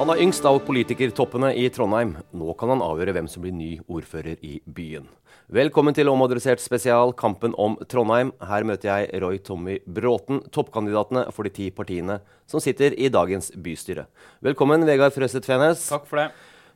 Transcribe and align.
Han 0.00 0.08
er 0.08 0.22
yngst 0.24 0.46
av 0.48 0.56
politikertoppene 0.64 1.50
i 1.60 1.66
Trondheim. 1.68 2.14
Nå 2.32 2.54
kan 2.56 2.70
han 2.72 2.80
avgjøre 2.80 3.12
hvem 3.12 3.26
som 3.28 3.42
blir 3.44 3.52
ny 3.52 3.74
ordfører 3.84 4.38
i 4.40 4.54
byen. 4.64 5.04
Velkommen 5.52 5.92
til 5.92 6.08
Omadressert 6.08 6.62
spesial, 6.64 7.10
kampen 7.12 7.52
om 7.60 7.74
Trondheim. 7.84 8.30
Her 8.40 8.64
møter 8.64 8.88
jeg 8.88 9.18
Roy 9.20 9.36
Tommy 9.44 9.74
Bråten, 9.84 10.38
toppkandidatene 10.56 11.26
for 11.36 11.44
de 11.44 11.52
ti 11.52 11.66
partiene 11.68 12.16
som 12.48 12.64
sitter 12.64 12.96
i 12.96 13.10
dagens 13.12 13.50
bystyre. 13.52 14.06
Velkommen, 14.40 14.86
Vegard 14.88 15.12
Frøseth 15.12 15.50
Fenes. 15.50 15.82
Takk 15.92 16.06
for 16.08 16.22
det. 16.22 16.30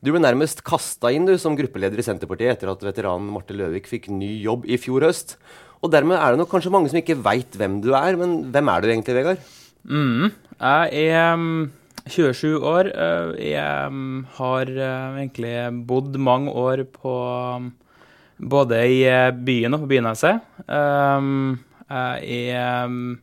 Du 0.05 0.11
ble 0.13 0.21
nærmest 0.21 0.61
kasta 0.67 1.09
inn 1.09 1.25
du, 1.25 1.33
som 1.41 1.57
gruppeleder 1.57 1.97
i 1.97 2.05
Senterpartiet 2.05 2.53
etter 2.53 2.69
at 2.75 2.85
veteranen 2.85 3.31
Marte 3.33 3.57
Løvik 3.57 3.89
fikk 3.89 4.05
ny 4.13 4.35
jobb 4.43 4.67
i 4.69 4.77
fjor 4.77 5.07
høst. 5.07 5.33
Og 5.81 5.89
dermed 5.95 6.19
er 6.19 6.35
det 6.35 6.43
nok 6.43 6.51
kanskje 6.53 6.73
mange 6.77 6.93
som 6.93 7.01
ikke 7.01 7.17
veit 7.25 7.57
hvem 7.57 7.81
du 7.81 7.89
er, 7.97 8.21
men 8.21 8.37
hvem 8.53 8.69
er 8.75 8.85
du 8.85 8.91
egentlig, 8.91 9.17
Vegard? 9.17 9.49
Mm. 9.81 10.29
Jeg 10.61 11.09
er 11.09 11.33
um, 11.33 11.65
27 12.05 12.61
år. 12.61 12.89
Jeg 13.41 13.89
um, 13.89 14.25
har 14.37 14.69
uh, 14.69 15.17
egentlig 15.17 15.53
bodd 15.89 16.17
mange 16.21 16.53
år 16.53 16.83
på 16.93 17.13
um, 17.57 17.71
både 18.37 18.81
i 18.91 18.99
uh, 19.09 19.31
byen 19.33 19.73
og 19.77 19.85
på 19.85 19.91
Byneset. 19.95 20.43
Jeg 21.85 23.21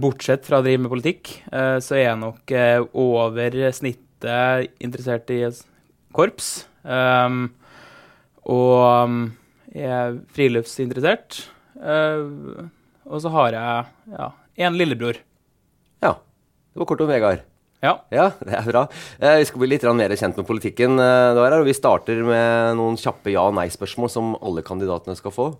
Bortsett 0.00 0.46
fra 0.46 0.62
å 0.62 0.64
drive 0.64 0.80
med 0.80 0.88
politikk, 0.88 1.28
så 1.52 1.96
er 1.98 2.04
jeg 2.06 2.16
nok 2.16 2.52
over 2.96 3.56
snittet 3.76 4.70
interessert 4.80 5.28
i 5.34 5.42
korps. 6.16 6.46
Og 8.48 9.18
jeg 9.74 9.90
er 9.98 10.16
friluftsinteressert. 10.38 11.42
Og 11.84 13.20
så 13.20 13.34
har 13.36 13.58
jeg 13.58 14.14
ja, 14.14 14.30
en 14.70 14.78
lillebror. 14.80 15.20
Ja. 16.00 16.14
Det 16.72 16.80
var 16.80 16.88
kort 16.94 17.04
om 17.04 17.12
Vegard. 17.12 17.44
Ja. 17.84 17.98
Ja, 18.14 18.30
det 18.40 18.54
er 18.56 18.68
bra. 18.70 18.82
Eh, 19.20 19.38
vi 19.42 19.48
skal 19.48 19.60
bli 19.60 19.68
litt 19.74 19.84
mer 19.92 20.14
kjent 20.16 20.38
med 20.40 20.46
politikken. 20.48 20.96
eh, 20.98 21.34
der, 21.36 21.58
og 21.60 21.66
Vi 21.68 21.74
starter 21.76 22.22
med 22.24 22.76
noen 22.78 22.96
kjappe 22.96 23.30
ja- 23.34 23.44
og 23.44 23.54
nei-spørsmål 23.58 24.10
som 24.10 24.34
alle 24.40 24.62
kandidatene 24.64 25.16
skal 25.18 25.30
få. 25.34 25.50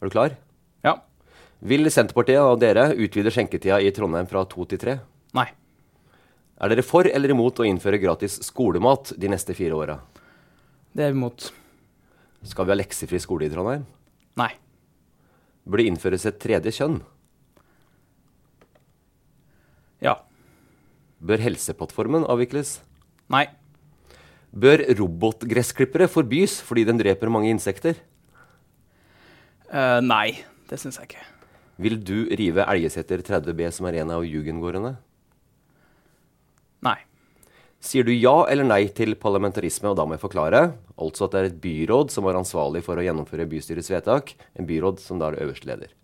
Er 0.00 0.06
du 0.06 0.10
klar? 0.14 0.36
Ja. 0.84 0.96
Vil 1.62 1.84
Senterpartiet 1.90 2.38
og 2.42 2.60
dere 2.60 2.92
utvide 2.94 3.30
skjenketida 3.34 3.80
i 3.82 3.90
Trondheim 3.94 4.28
fra 4.30 4.44
to 4.44 4.64
til 4.64 4.78
tre? 4.78 5.00
Nei. 5.34 5.48
Er 6.60 6.68
dere 6.70 6.82
for 6.86 7.02
eller 7.06 7.30
imot 7.34 7.58
å 7.58 7.66
innføre 7.66 8.00
gratis 8.00 8.38
skolemat 8.46 9.12
de 9.18 9.28
neste 9.28 9.54
fire 9.54 9.74
åra? 9.74 9.98
Det 10.94 11.02
er 11.06 11.12
vi 11.12 11.18
imot. 11.18 11.50
Skal 12.44 12.66
vi 12.66 12.70
ha 12.74 12.78
leksefri 12.78 13.18
skole 13.22 13.46
i 13.46 13.50
Trondheim? 13.50 13.86
Nei. 14.36 14.50
Bør 15.66 15.78
det 15.78 15.86
innføres 15.90 16.26
et 16.26 16.38
tredje 16.42 16.70
kjønn? 16.74 17.00
Ja. 20.02 20.16
Bør 21.22 21.38
Helseplattformen 21.38 22.24
avvikles? 22.26 22.80
Nei. 23.30 23.46
Bør 24.52 24.82
robotgressklippere 24.98 26.08
forbys 26.10 26.58
fordi 26.66 26.84
den 26.88 26.98
dreper 26.98 27.30
mange 27.32 27.52
insekter? 27.52 28.00
Uh, 29.70 30.02
nei. 30.04 30.42
Det 30.68 30.80
syns 30.80 30.98
jeg 30.98 31.10
ikke. 31.10 31.24
Vil 31.82 31.98
du 32.00 32.16
rive 32.38 32.64
Elgeseter 32.68 33.22
30B, 33.24 33.66
som 33.74 33.86
er 33.88 34.00
en 34.02 34.12
av 34.14 34.26
jugendgårdene? 34.26 34.94
Nei. 36.84 36.98
Sier 37.82 38.06
du 38.06 38.12
ja 38.14 38.34
eller 38.50 38.66
nei 38.66 38.86
til 38.94 39.16
parlamentarisme, 39.18 39.90
og 39.90 39.98
da 39.98 40.06
må 40.06 40.16
jeg 40.16 40.24
forklare. 40.24 40.62
Altså 40.96 41.26
at 41.26 41.34
det 41.34 41.40
er 41.40 41.48
et 41.50 41.62
byråd 41.62 42.12
som 42.14 42.28
er 42.30 42.38
ansvarlig 42.40 42.84
for 42.86 42.98
å 42.98 43.04
gjennomføre 43.04 43.48
bystyrets 43.50 43.90
vedtak. 43.92 44.34
En 44.58 44.68
byråd 44.68 45.02
som 45.02 45.20
da 45.20 45.30
er 45.30 45.42
øverste 45.44 45.70
leder. 45.70 45.94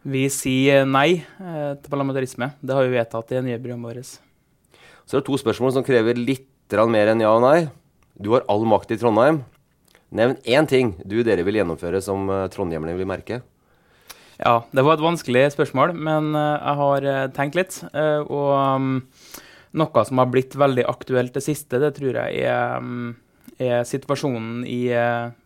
Vi 0.00 0.24
sier 0.32 0.86
nei 0.88 1.20
eh, 1.20 1.72
til 1.76 1.92
parlamentarisme. 1.92 2.54
Det 2.60 2.76
har 2.76 2.86
vi 2.86 2.96
vedtatt 2.96 3.32
i 3.32 3.38
det 3.38 3.46
nye 3.50 3.60
programmet 3.60 3.90
vårt. 3.90 4.29
Så 5.10 5.18
det 5.18 5.24
er 5.24 5.26
to 5.26 5.38
spørsmål 5.42 5.72
som 5.74 5.82
krever 5.82 6.14
litt 6.14 6.46
mer 6.86 7.08
enn 7.10 7.18
ja 7.18 7.32
og 7.34 7.40
nei. 7.42 7.64
Du 8.14 8.28
har 8.30 8.44
all 8.46 8.62
makt 8.62 8.92
i 8.94 8.98
Trondheim. 9.00 9.40
Nevn 10.14 10.36
én 10.46 10.68
ting 10.70 10.92
du 11.02 11.24
dere 11.26 11.42
vil 11.42 11.58
gjennomføre 11.58 11.98
som 11.98 12.30
eh, 12.30 12.46
trondhjemmerne 12.46 12.94
vil 12.94 13.10
merke. 13.10 13.40
Ja, 14.38 14.62
det 14.70 14.84
var 14.86 14.94
et 14.94 15.02
vanskelig 15.02 15.48
spørsmål, 15.56 15.96
men 15.98 16.30
eh, 16.38 16.62
jeg 16.62 16.78
har 16.82 17.08
eh, 17.10 17.26
tenkt 17.34 17.58
litt. 17.58 17.80
og 17.90 18.54
um, 18.54 19.02
noe 19.82 20.06
som 20.06 20.22
har 20.22 20.30
blitt 20.30 20.54
veldig 20.54 20.86
aktuelt 20.86 21.34
det 21.34 21.42
siste, 21.42 21.82
det 21.82 21.96
tror 21.98 22.22
jeg 22.22 22.46
er, 22.46 22.78
um, 22.78 23.16
er 23.58 23.82
situasjonen 23.82 24.62
i, 24.62 24.94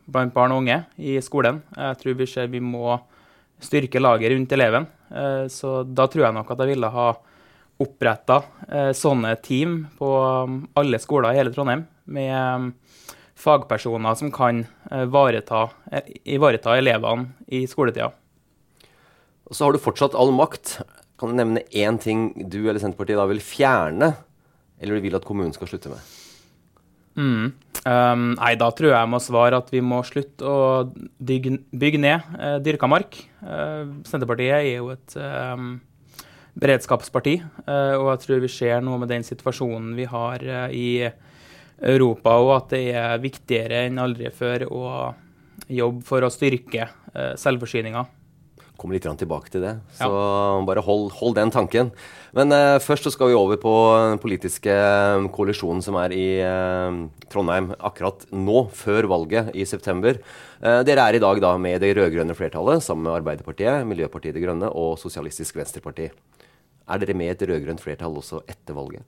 blant 0.05 0.37
barn 0.37 0.53
og 0.53 0.67
unge 0.67 0.83
i 1.01 1.17
skolen. 1.25 1.65
Jeg 1.73 2.03
tror 2.05 2.21
vi 2.21 2.29
ser 2.37 2.53
vi 2.53 2.61
må 2.61 2.99
styrke 3.65 3.97
laget 3.97 4.37
rundt 4.37 4.53
eleven. 4.53 4.93
Så 5.49 5.79
da 5.89 6.05
tror 6.11 6.29
jeg 6.29 6.37
nok 6.37 6.51
at 6.53 6.61
jeg 6.61 6.77
ville 6.77 6.97
ha 7.01 7.15
oppretta 7.83 8.43
eh, 8.69 8.93
sånne 8.95 9.35
team 9.43 9.85
på 9.99 10.11
um, 10.47 10.61
alle 10.79 11.01
skoler 11.03 11.33
i 11.33 11.41
hele 11.41 11.53
Trondheim, 11.55 11.87
med 12.05 12.35
um, 12.35 12.69
fagpersoner 13.41 14.19
som 14.19 14.31
kan 14.35 14.63
vareta, 15.11 15.67
ivareta, 16.25 16.77
eh, 16.77 16.83
elevene 16.83 17.33
i 17.49 17.65
skoletida. 17.69 18.13
Og 19.45 19.57
så 19.57 19.67
har 19.67 19.75
du 19.75 19.83
fortsatt 19.83 20.15
all 20.17 20.33
makt. 20.33 20.79
Kan 21.21 21.33
du 21.33 21.39
nevne 21.39 21.65
én 21.75 21.99
ting 22.01 22.31
du 22.49 22.63
eller 22.65 22.81
Senterpartiet 22.83 23.21
da 23.21 23.27
vil 23.29 23.43
fjerne, 23.45 24.15
eller 24.81 24.97
du 24.97 25.05
vil 25.05 25.19
at 25.19 25.27
kommunen 25.27 25.53
skal 25.57 25.71
slutte 25.71 25.93
med? 25.93 26.13
Mm. 27.15 27.53
Um, 27.85 28.23
nei, 28.39 28.55
da 28.59 28.71
tror 28.73 28.91
jeg 28.91 28.97
jeg 28.97 29.11
må 29.13 29.21
svare 29.23 29.59
at 29.61 29.69
vi 29.71 29.83
må 29.85 30.01
slutte 30.07 30.49
å 30.49 30.61
bygge, 31.23 31.59
bygge 31.77 32.01
ned 32.01 32.31
uh, 32.39 32.57
dyrka 32.65 32.89
mark. 32.91 33.19
Uh, 33.45 34.01
Senterpartiet 34.09 34.57
er 34.57 34.71
jo 34.79 34.89
et 34.95 35.17
um, 35.21 35.77
beredskapsparti, 36.61 37.35
eh, 37.43 37.95
og 37.99 38.11
jeg 38.13 38.25
tror 38.25 38.43
vi 38.45 38.53
ser 38.53 38.83
noe 38.85 39.01
med 39.03 39.11
den 39.11 39.27
situasjonen 39.27 39.95
vi 39.99 40.07
har 40.11 40.45
eh, 40.45 40.75
i 40.75 40.89
Europa, 41.83 42.37
og 42.39 42.53
at 42.61 42.75
det 42.77 42.85
er 42.95 43.23
viktigere 43.23 43.87
enn 43.89 43.99
aldri 44.03 44.31
før 44.35 44.69
å 44.71 44.85
jobbe 45.69 46.05
for 46.07 46.25
å 46.25 46.33
styrke 46.33 46.87
eh, 46.87 47.33
selvforsyninga. 47.41 48.05
Kommer 48.75 48.99
litt 48.99 49.07
tilbake 49.07 49.53
til 49.55 49.63
det. 49.63 49.77
Så 49.95 50.09
ja. 50.11 50.63
bare 50.67 50.83
hold, 50.83 51.13
hold, 51.15 51.37
den 51.39 51.53
tanken. 51.55 51.93
Men 52.35 52.51
uh, 52.51 52.83
først 52.83 53.07
så 53.07 53.13
skal 53.15 53.31
vi 53.31 53.37
over 53.39 53.61
på 53.63 53.71
den 54.11 54.19
politiske 54.19 54.75
eh, 54.75 55.27
koalisjonen 55.31 55.79
som 55.85 55.95
er 56.01 56.11
i 56.11 56.27
uh, 56.43 57.07
Trondheim 57.31 57.71
akkurat 57.79 58.27
nå, 58.35 58.65
før 58.75 59.07
valget 59.13 59.55
i 59.55 59.63
september. 59.63 60.19
Uh, 60.59 60.83
dere 60.83 61.07
er 61.07 61.21
i 61.21 61.23
dag 61.23 61.39
da 61.45 61.55
med 61.55 61.87
det 61.87 61.93
rød-grønne 62.01 62.35
flertallet 62.35 62.83
sammen 62.83 63.07
med 63.07 63.15
Arbeiderpartiet, 63.21 63.87
Miljøpartiet 63.87 64.35
De 64.35 64.43
Grønne 64.43 64.75
og 64.75 64.99
Sosialistisk 64.99 65.63
Venstreparti. 65.63 66.11
Er 66.85 67.01
dere 67.01 67.17
med 67.17 67.33
et 67.33 67.47
rød-grønt 67.49 67.81
flertall 67.81 68.21
også 68.21 68.43
etter 68.51 68.77
valget? 68.77 69.05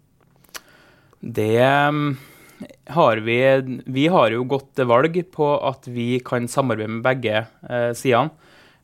Det 1.20 1.60
um, 1.60 2.16
har 2.94 3.20
vi. 3.24 3.38
Vi 3.84 4.06
har 4.12 4.32
jo 4.32 4.46
gått 4.48 4.72
til 4.78 4.88
valg 4.88 5.16
på 5.32 5.48
at 5.68 5.88
vi 5.90 6.16
kan 6.24 6.48
samarbeide 6.48 6.92
med 6.96 7.04
begge 7.04 7.46
sidene. 7.96 8.32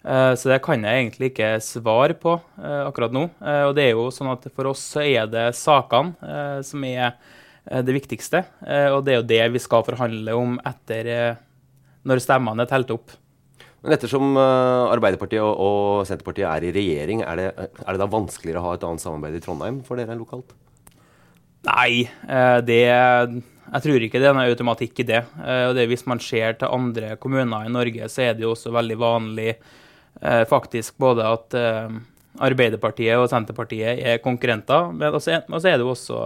Eh, 0.03 0.33
så 0.35 0.50
det 0.50 0.62
kan 0.65 0.83
jeg 0.83 1.05
egentlig 1.05 1.31
ikke 1.31 1.53
svare 1.62 2.17
på 2.19 2.35
eh, 2.59 2.83
akkurat 2.89 3.15
nå. 3.15 3.29
Eh, 3.39 3.62
og 3.69 3.77
det 3.79 3.87
er 3.87 3.94
jo 3.94 4.09
sånn 4.15 4.33
at 4.33 4.49
For 4.55 4.73
oss 4.73 4.83
så 4.97 5.05
er 5.05 5.31
det 5.31 5.53
sakene 5.59 6.62
som 6.67 6.85
er 6.88 7.15
det 7.62 7.95
viktigste. 7.95 8.41
Og 8.91 9.05
det 9.06 9.12
er 9.12 9.21
jo 9.21 9.29
det 9.31 9.43
vi 9.55 9.61
skal 9.62 9.85
forhandle 9.87 10.33
om 10.35 10.56
etter 10.67 11.37
når 12.03 12.19
stemmene 12.25 12.65
er 12.65 12.71
telt 12.73 12.91
opp. 12.91 13.12
Men 13.82 13.96
ettersom 13.96 14.37
Arbeiderpartiet 14.38 15.43
og 15.43 16.05
Senterpartiet 16.06 16.46
er 16.46 16.69
i 16.69 16.75
regjering, 16.75 17.25
er 17.26 17.40
det, 17.40 17.46
er 17.58 17.88
det 17.88 17.99
da 17.99 18.06
vanskeligere 18.06 18.61
å 18.62 18.69
ha 18.69 18.76
et 18.76 18.84
annet 18.87 19.02
samarbeid 19.02 19.40
i 19.40 19.43
Trondheim 19.43 19.81
for 19.87 19.99
dere 19.99 20.14
lokalt? 20.14 20.55
Nei, 21.67 22.05
det 22.62 22.84
jeg 23.73 23.84
tror 23.87 24.05
ikke 24.05 24.20
det 24.20 24.29
er 24.29 24.34
noen 24.37 24.50
automatikk 24.50 25.00
i 25.00 25.08
det. 25.08 25.20
Det 25.76 25.88
Hvis 25.88 26.05
man 26.11 26.20
ser 26.20 26.58
til 26.61 26.69
andre 26.69 27.14
kommuner 27.17 27.64
i 27.64 27.73
Norge, 27.73 28.08
så 28.12 28.26
er 28.26 28.34
det 28.37 28.44
jo 28.44 28.52
også 28.52 28.73
veldig 28.75 28.99
vanlig 29.00 29.55
eh, 29.55 30.44
faktisk 30.49 30.99
både 31.00 31.28
at 31.28 31.56
eh, 31.56 31.94
Arbeiderpartiet 32.43 33.20
og 33.20 33.31
Senterpartiet 33.32 34.02
er 34.02 34.23
konkurrenter, 34.25 34.90
men 34.93 35.12
også, 35.12 35.43
også 35.49 35.70
er 35.70 35.78
det 35.78 35.87
jo 35.87 35.93
også 35.93 36.19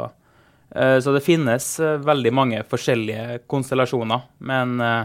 eh, 0.75 0.99
Så 1.05 1.15
det 1.15 1.25
finnes 1.27 1.69
eh, 1.81 2.01
veldig 2.03 2.33
mange 2.35 2.65
forskjellige 2.67 3.45
konstellasjoner. 3.47 4.27
Men 4.39 4.81
eh, 4.81 5.05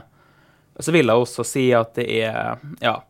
så 0.79 0.93
vil 0.95 1.11
jeg 1.11 1.23
også 1.23 1.45
si 1.47 1.65
at 1.75 1.95
det 1.97 2.07
er 2.21 2.61
Ja, 2.81 3.01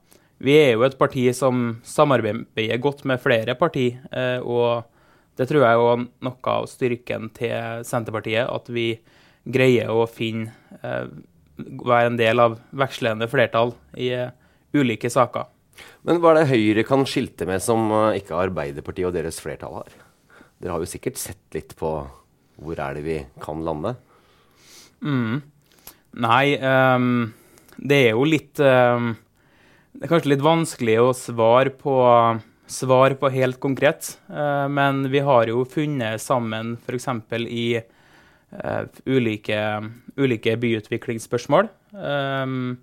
vi 0.41 0.55
er 0.57 0.73
jo 0.73 0.85
et 0.87 0.97
parti 0.97 1.27
som 1.37 1.81
samarbeider 1.85 2.81
godt 2.81 3.05
med 3.05 3.21
flere 3.21 3.55
partier. 3.55 4.01
Eh, 4.11 4.39
og 4.41 4.87
det 5.37 5.47
tror 5.49 5.65
jeg 5.65 5.81
er 5.81 6.05
noe 6.25 6.53
av 6.55 6.65
styrken 6.69 7.29
til 7.37 7.85
Senterpartiet, 7.87 8.49
at 8.49 8.69
vi 8.73 8.95
greier 9.45 9.89
å 9.93 10.05
finne 10.09 10.51
være 11.61 12.11
en 12.11 12.19
del 12.19 12.41
av 12.41 12.59
vekslende 12.73 13.27
flertall 13.31 13.73
i 13.97 14.11
ulike 14.73 15.09
saker. 15.11 15.49
Men 16.05 16.21
hva 16.21 16.33
er 16.33 16.41
det 16.41 16.51
Høyre 16.51 16.85
kan 16.85 17.05
skilte 17.09 17.47
med 17.49 17.63
som 17.63 17.89
eh, 17.95 18.21
ikke 18.21 18.39
Arbeiderpartiet 18.39 19.09
og 19.09 19.15
deres 19.15 19.39
flertall 19.41 19.81
har? 19.81 19.93
Dere 20.61 20.75
har 20.75 20.83
jo 20.83 20.89
sikkert 20.89 21.19
sett 21.21 21.57
litt 21.57 21.75
på 21.79 21.93
hvor 22.61 22.81
er 22.83 22.97
det 22.97 23.05
vi 23.05 23.17
kan 23.41 23.63
lande? 23.65 23.95
Mm. 25.01 25.39
Nei, 26.21 26.45
um, 26.61 27.31
det 27.81 27.99
er 28.07 28.11
jo 28.13 28.27
litt 28.27 28.61
um, 28.61 29.13
Det 29.91 30.05
er 30.05 30.11
kanskje 30.11 30.33
litt 30.33 30.45
vanskelig 30.45 30.97
å 31.01 31.09
svare 31.17 31.73
på, 31.73 31.95
svare 32.69 33.17
på 33.19 33.31
helt 33.33 33.59
konkret. 33.63 34.13
Uh, 34.29 34.69
men 34.71 35.07
vi 35.11 35.23
har 35.25 35.49
jo 35.49 35.65
funnet 35.67 36.21
sammen 36.23 36.77
f.eks. 36.85 37.09
i 37.49 37.65
uh, 37.81 38.83
ulike, 39.09 39.59
ulike 40.15 40.55
byutviklingsspørsmål. 40.61 41.69
Um, 41.91 42.79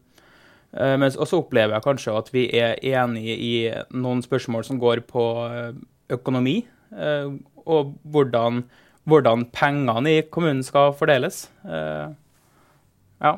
Eh, 0.76 0.96
men 1.00 1.08
også 1.08 1.40
opplever 1.40 1.76
jeg 1.76 1.86
kanskje 1.86 2.16
at 2.18 2.28
vi 2.34 2.44
er 2.56 2.76
enige 2.84 3.36
i 3.36 3.54
noen 3.96 4.20
spørsmål 4.24 4.66
som 4.68 4.80
går 4.80 5.02
på 5.08 5.24
eh, 5.46 5.72
økonomi, 6.12 6.60
eh, 6.92 7.30
og 7.68 7.94
hvordan, 8.04 8.62
hvordan 9.08 9.46
pengene 9.54 10.18
i 10.18 10.24
kommunen 10.28 10.64
skal 10.64 10.94
fordeles. 10.96 11.46
Ja. 11.64 13.32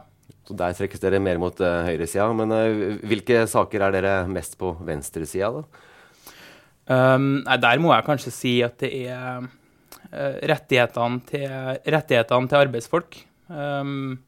Så 0.48 0.56
Der 0.56 0.75
trekkes 0.75 1.02
dere 1.02 1.20
mer 1.22 1.38
mot 1.40 1.60
uh, 1.62 1.84
høyresida. 1.87 2.26
Men 2.37 2.54
uh, 2.54 2.98
hvilke 3.06 3.44
saker 3.50 3.87
er 3.87 3.96
dere 3.96 4.14
mest 4.31 4.58
på 4.60 4.75
venstresida, 4.87 5.52
da? 5.60 5.87
Um, 6.90 7.44
der 7.46 7.78
må 7.78 7.92
jeg 7.92 8.02
kanskje 8.02 8.32
si 8.34 8.52
at 8.66 8.81
det 8.82 8.90
er 9.06 9.44
uh, 9.44 10.37
rettighetene, 10.50 11.20
til, 11.28 11.46
rettighetene 11.94 12.50
til 12.50 12.62
arbeidsfolk. 12.64 13.20
Um, 13.46 14.19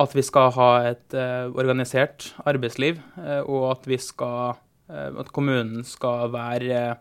at 0.00 0.14
vi 0.16 0.24
skal 0.26 0.50
ha 0.56 0.70
et 0.88 1.14
uh, 1.14 1.52
organisert 1.54 2.32
arbeidsliv, 2.42 2.98
og 3.46 3.68
at, 3.76 3.86
skal, 4.02 4.56
at, 4.90 5.30
kommunen 5.30 5.84
skal 5.86 6.32
være 6.34 6.96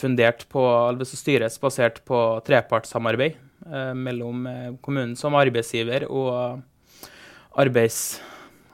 fundert 0.00 0.46
på, 0.50 0.64
altså 0.64 1.18
styres 1.18 1.60
basert 1.60 2.00
på 2.08 2.40
trepartssamarbeid 2.42 3.36
mellom 3.94 4.48
kommunen 4.82 5.12
som 5.14 5.36
arbeidsgiver 5.38 6.08
og 6.08 6.64
arbeids, 7.58 8.20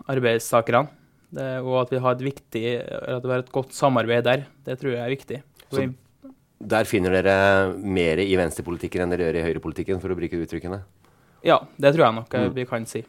arbeidstakerne. 0.08 0.88
og 1.36 1.74
at 1.82 1.92
vi, 1.92 1.98
har 2.00 2.16
et 2.16 2.24
viktig, 2.24 2.64
at 2.80 3.22
det 3.22 3.30
er 3.30 3.44
et 3.44 3.52
godt 3.52 3.74
samarbeid 3.74 4.24
der. 4.24 4.46
Det 4.64 4.78
tror 4.80 4.94
jeg 4.94 5.04
er 5.04 5.14
viktig. 5.14 5.42
Så 5.70 5.88
der 6.56 6.88
finner 6.88 7.12
dere 7.12 7.72
mer 7.76 8.20
i 8.22 8.36
venstrepolitikken 8.38 9.04
enn 9.04 9.12
dere 9.12 9.28
gjør 9.28 9.40
i 9.40 9.44
høyrepolitikken, 9.44 10.00
for 10.00 10.12
å 10.12 10.16
bruke 10.16 10.40
uttrykkene? 10.40 10.80
Ja, 11.46 11.60
det 11.76 11.92
tror 11.94 12.06
jeg 12.06 12.16
nok 12.16 12.32
mm. 12.32 12.54
vi 12.56 12.64
kan 12.68 12.86
si. 12.88 13.02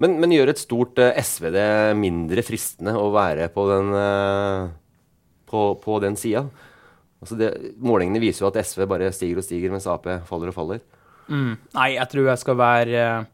Men, 0.00 0.16
men, 0.22 0.32
gjør 0.32 0.54
et 0.54 0.62
stort 0.62 1.00
uh, 1.02 1.12
SV 1.12 1.50
det 1.54 1.68
mindre 1.98 2.44
fristende 2.46 2.94
å 2.96 3.10
være 3.14 3.50
på 3.54 3.66
den, 3.68 3.92
uh, 3.92 4.72
på, 5.50 5.66
på 5.82 5.98
den 6.02 6.16
sida? 6.18 6.46
Altså 7.24 7.50
målingene 7.80 8.22
viser 8.22 8.44
jo 8.44 8.50
at 8.50 8.58
SV 8.64 8.86
bare 8.88 9.12
stiger 9.14 9.40
og 9.40 9.46
stiger, 9.46 9.72
mens 9.72 9.88
Ap 9.90 10.08
faller 10.28 10.50
og 10.50 10.56
faller. 10.56 10.82
Mm. 11.28 11.54
Nei, 11.76 11.88
jeg 11.96 12.10
tror 12.12 12.28
jeg 12.30 12.42
skal 12.42 12.58
være 12.60 13.04
uh, 13.04 13.30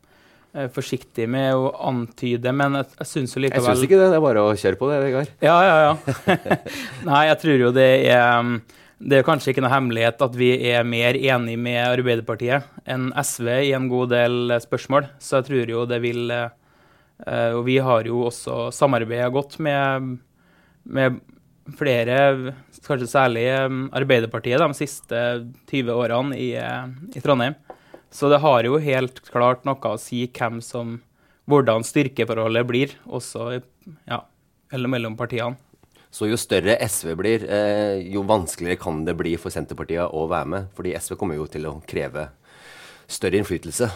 forsiktig 0.75 1.29
med 1.31 1.55
å 1.55 1.71
antyde, 1.91 2.51
men 2.57 2.81
jeg, 2.81 2.91
jeg 2.99 3.09
syns 3.13 3.37
jo 3.37 3.43
likevel 3.45 3.69
Jeg 3.69 3.77
syns 3.79 3.87
ikke 3.87 4.01
det. 4.01 4.11
Det 4.11 4.19
er 4.19 4.25
bare 4.25 4.43
å 4.43 4.53
kjøre 4.59 4.79
på 4.81 4.91
det, 4.91 5.01
Vegard. 5.05 5.33
Ja, 5.45 5.57
ja, 5.63 5.77
ja. 5.87 6.37
Nei, 7.09 7.25
jeg 7.29 7.41
tror 7.45 7.65
jo 7.69 7.73
det 7.77 7.89
er 8.11 8.41
um, 8.41 8.57
det 9.01 9.17
er 9.17 9.25
kanskje 9.25 9.55
ikke 9.55 9.63
noe 9.65 9.73
hemmelighet 9.73 10.21
at 10.21 10.35
vi 10.37 10.51
er 10.69 10.85
mer 10.85 11.17
enig 11.17 11.57
med 11.57 11.81
Arbeiderpartiet 11.87 12.67
enn 12.85 13.09
SV 13.17 13.49
i 13.71 13.73
en 13.77 13.89
god 13.89 14.13
del 14.13 14.57
spørsmål, 14.61 15.09
så 15.17 15.39
jeg 15.39 15.47
tror 15.47 15.73
jo 15.73 15.85
det 15.89 16.03
vil 16.05 16.29
eh, 16.35 17.53
Og 17.57 17.65
vi 17.65 17.79
har 17.81 18.05
jo 18.05 18.27
også 18.29 18.69
samarbeida 18.77 19.31
godt 19.33 19.57
med, 19.59 20.19
med, 20.85 21.17
flere, 21.79 22.53
kanskje 22.85 23.09
særlig 23.09 23.47
eh, 23.49 23.79
Arbeiderpartiet, 23.97 24.61
de 24.61 24.77
siste 24.77 25.25
20 25.73 25.97
årene 25.97 26.37
i, 26.37 26.53
eh, 26.61 26.93
i 27.17 27.25
Trondheim. 27.25 27.57
Så 28.11 28.31
det 28.33 28.41
har 28.43 28.67
jo 28.67 28.81
helt 28.83 29.23
klart 29.31 29.65
noe 29.69 29.95
å 29.95 29.99
si 30.01 30.25
hvem 30.27 30.59
som, 30.65 30.99
hvordan 31.51 31.87
styrkeforholdet 31.87 32.67
blir, 32.67 32.95
også 33.07 33.61
ja, 34.09 34.25
eller 34.75 34.91
mellom 34.91 35.17
partiene. 35.19 35.59
Så 36.11 36.27
jo 36.27 36.39
større 36.41 36.75
SV 36.83 37.13
blir, 37.15 37.45
eh, 37.47 38.03
jo 38.11 38.25
vanskeligere 38.27 38.81
kan 38.83 39.05
det 39.07 39.15
bli 39.15 39.37
for 39.39 39.55
Senterpartiet 39.55 40.11
å 40.11 40.27
være 40.27 40.47
med. 40.47 40.71
Fordi 40.75 40.97
SV 40.99 41.15
kommer 41.15 41.39
jo 41.39 41.47
til 41.47 41.69
å 41.71 41.77
kreve 41.87 42.27
større 43.07 43.39
innflytelse. 43.39 43.91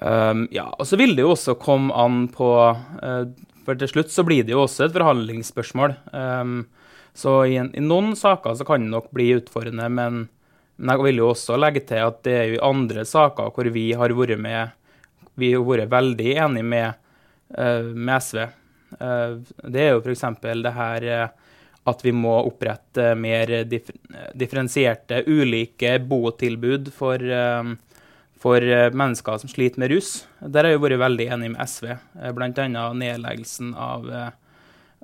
Um, 0.00 0.46
ja, 0.52 0.66
og 0.76 0.88
så 0.88 0.96
vil 1.00 1.14
det 1.16 1.24
jo 1.24 1.32
også 1.32 1.54
komme 1.56 1.88
an 1.96 2.26
på 2.28 2.48
uh, 2.52 3.22
For 3.64 3.78
til 3.80 3.88
slutt 3.88 4.10
så 4.12 4.26
blir 4.28 4.44
det 4.44 4.52
jo 4.52 4.66
også 4.66 4.86
et 4.86 4.96
forhandlingsspørsmål. 4.96 5.96
Um, 6.12 6.66
så 7.16 7.38
i, 7.48 7.56
en, 7.60 7.70
i, 7.72 7.80
noen 7.80 8.12
saker 8.16 8.58
så 8.58 8.66
kan 8.68 8.84
det 8.84 8.92
nok 8.92 9.08
bli 9.16 9.30
utfordrende, 9.38 9.88
men, 9.88 10.26
men, 10.76 10.92
jeg 10.94 11.04
vil 11.06 11.22
jo 11.22 11.30
også 11.32 11.56
legge 11.60 11.82
til 11.88 12.02
at 12.04 12.22
det 12.26 12.36
er 12.36 12.52
jo 12.54 12.64
andre 12.66 13.04
saker 13.08 13.52
hvor 13.54 13.68
vi 13.72 13.88
har 13.96 14.12
vært 14.12 14.38
med 14.40 14.74
Vi 15.36 15.52
har 15.52 15.64
vært 15.64 15.90
veldig 15.92 16.30
enige 16.46 16.64
med, 16.64 16.94
uh, 17.58 17.92
med 17.92 18.22
SV. 18.22 18.46
Eh, 19.00 19.36
det 19.72 19.82
er 19.82 19.94
jo 19.94 20.02
f.eks. 20.04 20.24
det 20.42 20.72
her 20.76 21.08
eh, 21.10 21.26
at 21.86 22.00
vi 22.02 22.12
må 22.14 22.34
opprette 22.48 23.12
mer 23.18 23.52
differensierte, 24.34 25.22
ulike 25.26 25.96
botilbud 26.02 26.90
for, 26.94 27.22
eh, 27.22 27.74
for 28.42 28.70
mennesker 29.02 29.42
som 29.42 29.52
sliter 29.52 29.82
med 29.82 29.94
rus. 29.94 30.24
Der 30.40 30.66
har 30.66 30.74
jeg 30.74 30.82
vært 30.82 31.02
veldig 31.04 31.28
enig 31.36 31.52
med 31.54 31.62
SV, 31.62 31.92
bl.a. 32.36 32.88
nedleggelsen 33.02 33.74
av, 33.74 34.10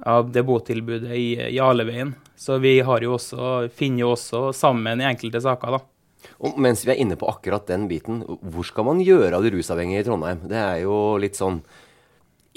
av, 0.03 0.31
det 0.35 0.43
botilbudet 0.47 1.15
i 1.15 1.27
Jarleveien. 1.55 2.15
Så 2.37 2.59
vi 2.63 2.79
jo 2.81 3.17
også, 3.17 3.69
finner 3.75 4.05
jo 4.05 4.13
også 4.17 4.51
sammen 4.57 5.01
i 5.01 5.09
enkelte 5.09 5.43
saker, 5.45 5.79
da. 5.79 5.83
Og 6.43 6.59
mens 6.63 6.85
vi 6.87 6.93
er 6.95 7.01
inne 7.03 7.19
på 7.19 7.29
akkurat 7.31 7.67
den 7.71 7.89
biten, 7.91 8.23
hvor 8.27 8.67
skal 8.67 8.87
man 8.87 9.03
gjøre 9.03 9.37
av 9.37 9.45
de 9.45 9.53
rusavhengige 9.55 10.03
i 10.03 10.07
Trondheim? 10.07 10.43
Det 10.51 10.59
er 10.59 10.83
jo 10.85 10.97
litt 11.23 11.39
sånn 11.39 11.61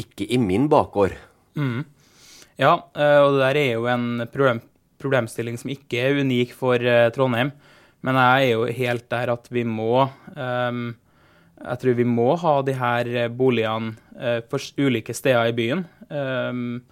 ikke 0.01 0.27
i 0.27 0.39
min 0.41 0.67
bakgård. 0.71 1.15
Mm. 1.57 1.85
Ja, 2.59 2.73
eh, 2.95 3.19
og 3.21 3.35
det 3.35 3.43
der 3.43 3.59
er 3.61 3.71
jo 3.75 3.87
en 3.91 4.25
problem, 4.31 4.61
problemstilling 5.01 5.57
som 5.59 5.71
ikke 5.73 6.01
er 6.01 6.21
unik 6.23 6.53
for 6.57 6.81
uh, 6.81 7.09
Trondheim. 7.15 7.53
Men 8.05 8.19
jeg 8.21 8.49
er 8.49 8.51
jo 8.53 8.65
helt 8.79 9.07
der 9.09 9.31
at 9.33 9.47
vi 9.49 9.63
må 9.65 10.05
um, 10.05 10.81
Jeg 11.57 11.79
tror 11.81 11.95
vi 11.97 12.05
må 12.05 12.27
ha 12.37 12.53
de 12.61 12.75
her 12.77 13.07
boligene 13.33 13.95
på 14.45 14.59
ulike 14.77 15.15
steder 15.15 15.49
i 15.49 15.55
byen. 15.57 15.81
Um, 16.11 16.83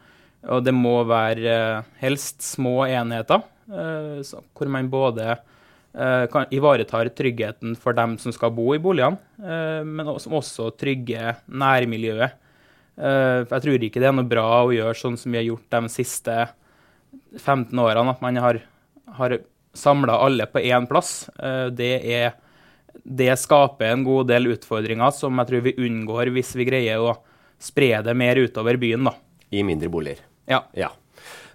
Og 0.51 0.63
det 0.65 0.73
må 0.75 0.97
være 1.07 1.55
eh, 1.55 1.89
helst 2.01 2.43
små 2.43 2.83
enheter, 2.89 3.43
eh, 3.71 4.19
hvor 4.51 4.71
man 4.71 4.89
både 4.91 5.27
eh, 5.31 6.39
ivaretar 6.51 7.11
tryggheten 7.15 7.77
for 7.79 7.95
dem 7.95 8.17
som 8.19 8.35
skal 8.35 8.51
bo 8.55 8.73
i 8.75 8.81
boligene, 8.81 9.19
men 9.87 10.09
også, 10.09 10.71
trygger 10.79 11.39
nærmiljøet. 11.47 12.39
Jeg 12.93 13.61
tror 13.63 13.81
ikke 13.81 14.01
det 14.01 14.05
er 14.05 14.13
noe 14.13 14.29
bra 14.29 14.45
å 14.61 14.73
gjøre 14.73 14.93
sånn 14.93 15.15
som 15.17 15.33
vi 15.33 15.39
har 15.39 15.47
gjort 15.47 15.71
de 15.73 15.89
siste 15.89 16.35
15 17.39 17.79
årene, 17.81 18.13
at 18.13 18.21
man 18.21 18.37
har, 18.37 18.59
har 19.17 19.39
samla 19.73 20.19
alle 20.27 20.45
på 20.45 20.61
én 20.61 20.85
plass. 20.85 21.25
Det, 21.73 21.93
er, 22.05 22.35
det 23.01 23.31
skaper 23.41 23.95
en 23.95 24.05
god 24.05 24.29
del 24.29 24.51
utfordringer 24.53 25.15
som 25.17 25.41
jeg 25.41 25.49
tror 25.49 25.65
vi 25.65 25.73
unngår 25.87 26.35
hvis 26.37 26.53
vi 26.59 26.69
greier 26.69 27.01
å 27.01 27.15
spre 27.57 27.95
det 28.05 28.13
mer 28.13 28.43
utover 28.45 28.77
byen. 28.77 29.09
da. 29.09 29.17
I 29.49 29.65
mindre 29.65 29.89
boliger. 29.89 30.21
Ja. 30.49 30.63
Ja. 30.77 30.91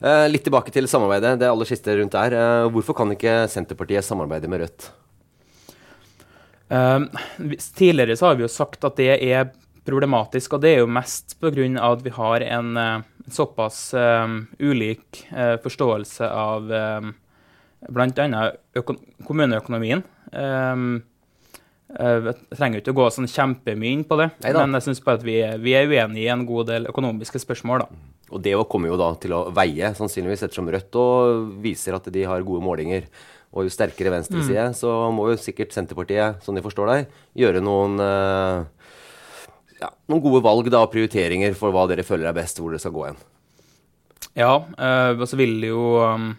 Eh, 0.00 0.28
litt 0.30 0.44
tilbake 0.46 0.72
til 0.74 0.88
samarbeidet. 0.90 1.38
Det 1.40 1.50
aller 1.50 1.68
siste 1.68 1.96
rundt 1.98 2.14
der. 2.14 2.36
Eh, 2.38 2.70
hvorfor 2.72 2.96
kan 2.96 3.12
ikke 3.14 3.42
Senterpartiet 3.50 4.06
samarbeide 4.06 4.50
med 4.50 4.62
Rødt? 4.64 4.90
Um, 6.68 7.08
tidligere 7.78 8.16
så 8.16 8.26
har 8.28 8.36
vi 8.36 8.44
jo 8.44 8.50
sagt 8.52 8.82
at 8.84 8.98
det 9.00 9.14
er 9.24 9.46
problematisk, 9.88 10.52
og 10.52 10.60
det 10.60 10.74
er 10.74 10.82
jo 10.82 10.90
mest 10.92 11.38
pga. 11.40 11.64
at 11.80 12.02
vi 12.04 12.10
har 12.12 12.44
en 12.44 12.76
eh, 12.76 13.06
såpass 13.32 13.94
um, 13.94 14.46
ulik 14.60 15.24
eh, 15.32 15.56
forståelse 15.64 16.28
av 16.28 16.68
um, 16.70 17.14
bl.a. 17.88 18.50
Kommuneøkonomien. 19.24 20.04
Um, 20.32 21.02
jeg 21.88 22.34
trenger 22.52 22.82
ikke 22.82 22.92
å 22.92 22.98
gå 22.98 23.06
sånn 23.14 23.30
kjempemye 23.32 23.94
inn 23.96 24.04
på 24.04 24.18
det, 24.20 24.26
Neida. 24.44 24.60
men 24.60 24.76
jeg 24.76 24.90
syns 24.90 25.00
bare 25.00 25.16
at 25.16 25.24
vi 25.24 25.38
vi 25.64 25.72
er 25.72 25.88
uenige 25.88 26.26
i 26.26 26.28
en 26.28 26.44
god 26.44 26.68
del 26.68 26.90
økonomiske 26.90 27.40
spørsmål. 27.40 27.86
da. 27.86 28.17
Og 28.28 28.42
det 28.44 28.54
kommer 28.68 28.92
jo 28.92 28.98
da 29.00 29.08
til 29.20 29.32
å 29.36 29.46
veie, 29.56 29.92
sannsynligvis 29.96 30.44
ettersom 30.44 30.68
Rødt 30.72 30.98
og 31.00 31.52
viser 31.64 31.96
at 31.96 32.08
de 32.12 32.26
har 32.28 32.44
gode 32.46 32.64
målinger. 32.64 33.08
Og 33.56 33.64
jo 33.64 33.72
sterkere 33.72 34.12
venstreside, 34.12 34.66
så 34.76 34.92
må 35.14 35.30
jo 35.30 35.38
sikkert 35.40 35.72
Senterpartiet, 35.72 36.42
som 36.44 36.56
de 36.56 36.64
forstår 36.64 36.90
deg, 36.92 37.14
gjøre 37.40 37.62
noen, 37.64 37.96
eh, 38.04 38.90
ja, 39.80 39.88
noen 40.12 40.24
gode 40.26 40.42
valg 40.44 40.68
da, 40.68 40.82
og 40.84 40.92
prioriteringer 40.92 41.56
for 41.56 41.72
hva 41.72 41.86
dere 41.88 42.04
føler 42.04 42.28
er 42.28 42.36
best, 42.36 42.60
hvor 42.60 42.76
det 42.76 42.82
skal 42.82 42.92
gå 42.92 43.06
hen. 43.08 43.16
Ja, 44.36 44.52
eh, 44.76 45.14
og 45.16 45.24
så 45.30 45.38
vil 45.40 45.56
det 45.62 45.72
jo 45.72 45.96
um, 46.04 46.30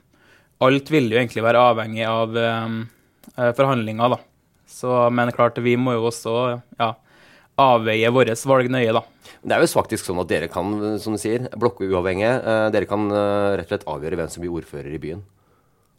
Alt 0.64 0.90
vil 0.92 1.08
jo 1.08 1.18
egentlig 1.18 1.42
være 1.44 1.62
avhengig 1.72 2.04
av 2.04 2.36
um, 2.36 2.82
eh, 3.38 3.52
forhandlinger, 3.56 4.12
da. 4.12 4.20
Så, 4.70 4.92
men 5.16 5.32
klart, 5.34 5.58
vi 5.64 5.78
må 5.80 5.96
jo 5.96 6.10
også 6.12 6.34
ja, 6.78 6.90
avveie 7.60 8.12
våre 8.14 8.36
valg 8.52 8.70
nøye, 8.72 8.92
da. 8.94 9.02
Det 9.40 9.56
er 9.56 9.64
jo 9.64 9.70
faktisk 9.72 10.04
sånn 10.04 10.20
at 10.20 10.30
dere 10.30 10.50
kan, 10.52 10.72
som 11.00 11.16
du 11.16 11.20
sier, 11.22 11.46
blokkuavhengige, 11.60 12.32
eh, 12.40 12.66
dere 12.76 12.88
kan 12.90 13.06
eh, 13.08 13.60
rett 13.60 13.70
og 13.70 13.72
slett 13.72 13.86
avgjøre 13.88 14.20
hvem 14.20 14.32
som 14.34 14.44
blir 14.44 14.56
ordfører 14.60 14.96
i 14.96 15.00
byen. 15.00 15.22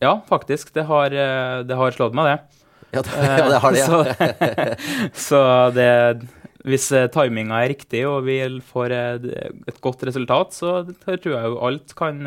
Ja, 0.05 0.19
faktisk. 0.29 0.75
Det 0.77 0.85
har, 0.89 1.13
eh, 1.13 1.61
det 1.69 1.79
har 1.81 1.97
slått 1.97 2.17
meg, 2.17 2.29
det. 2.29 2.67
Ja, 2.99 3.05
det, 3.07 3.15
ja, 3.41 3.49
det 3.49 3.63
har 3.65 3.77
det. 3.77 3.81
Ja. 3.81 3.89
Så, 3.89 5.17
så 5.29 5.41
det 5.77 5.91
Hvis 6.67 6.91
timinga 7.15 7.63
er 7.63 7.71
riktig 7.73 8.03
og 8.05 8.27
vi 8.27 8.37
får 8.69 8.93
et 8.93 9.79
godt 9.81 10.03
resultat, 10.05 10.53
så 10.53 10.83
tror 11.01 11.33
jeg 11.33 11.49
jo 11.49 11.61
alt 11.65 11.95
kan 11.97 12.21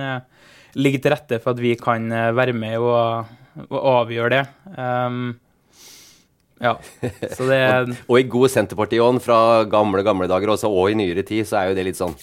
ligge 0.74 1.04
til 1.04 1.14
rette 1.14 1.38
for 1.44 1.54
at 1.54 1.62
vi 1.62 1.76
kan 1.78 2.10
være 2.10 2.56
med 2.58 2.80
og, 2.82 3.30
og 3.68 3.78
avgjøre 3.92 4.32
det. 4.34 4.42
Um, 4.74 5.36
ja, 6.64 6.78
så 7.38 7.48
det 7.50 7.62
Og 8.08 8.20
i 8.20 8.28
god 8.32 8.54
Senterparti-ånd 8.54 9.24
fra 9.24 9.38
gamle, 9.70 10.04
gamle 10.06 10.30
dager 10.32 10.56
også, 10.56 10.72
og 10.72 10.92
i 10.92 10.98
nyere 10.98 11.26
tid, 11.28 11.46
så 11.50 11.60
er 11.60 11.72
jo 11.72 11.78
det 11.80 11.88
litt 11.90 12.00
sånn 12.00 12.16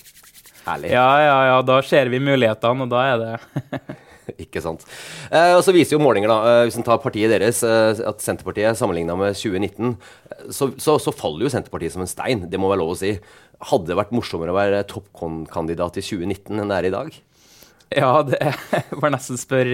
herlig. 0.67 0.93
Ja, 0.95 1.09
ja, 1.25 1.41
ja, 1.53 1.59
da 1.67 1.81
ser 1.87 2.11
vi 2.13 2.23
mulighetene, 2.23 2.87
og 2.87 2.93
da 2.93 3.05
er 3.13 3.21
det 3.21 3.83
Ikke 4.45 4.61
sant. 4.63 4.85
Eh, 5.27 5.57
og 5.57 5.63
så 5.67 5.73
viser 5.75 5.97
jo 5.97 6.03
målinger, 6.05 6.31
da, 6.31 6.39
eh, 6.47 6.65
hvis 6.69 6.77
en 6.79 6.87
tar 6.87 7.01
partiet 7.03 7.33
deres, 7.33 7.65
eh, 7.67 8.03
at 8.07 8.23
Senterpartiet 8.23 8.79
sammenligna 8.79 9.17
med 9.19 9.35
2019, 9.35 9.97
eh, 10.31 10.45
så, 10.55 10.71
så, 10.79 10.95
så 11.03 11.15
faller 11.15 11.49
jo 11.49 11.51
Senterpartiet 11.51 11.97
som 11.97 12.05
en 12.05 12.11
stein. 12.11 12.45
Det 12.51 12.61
må 12.61 12.71
være 12.71 12.83
lov 12.85 12.95
å 12.95 13.01
si. 13.01 13.17
Hadde 13.73 13.91
det 13.91 13.99
vært 13.99 14.15
morsommere 14.15 14.55
å 14.55 14.57
være 14.61 14.85
toppkandidat 14.89 15.99
i 15.99 16.07
2019 16.07 16.63
enn 16.63 16.71
det 16.71 16.79
er 16.79 16.89
i 16.89 16.95
dag? 16.95 17.19
Ja, 17.91 18.13
det 18.23 18.39
var 19.03 19.11
nesten 19.17 19.41
spør, 19.41 19.73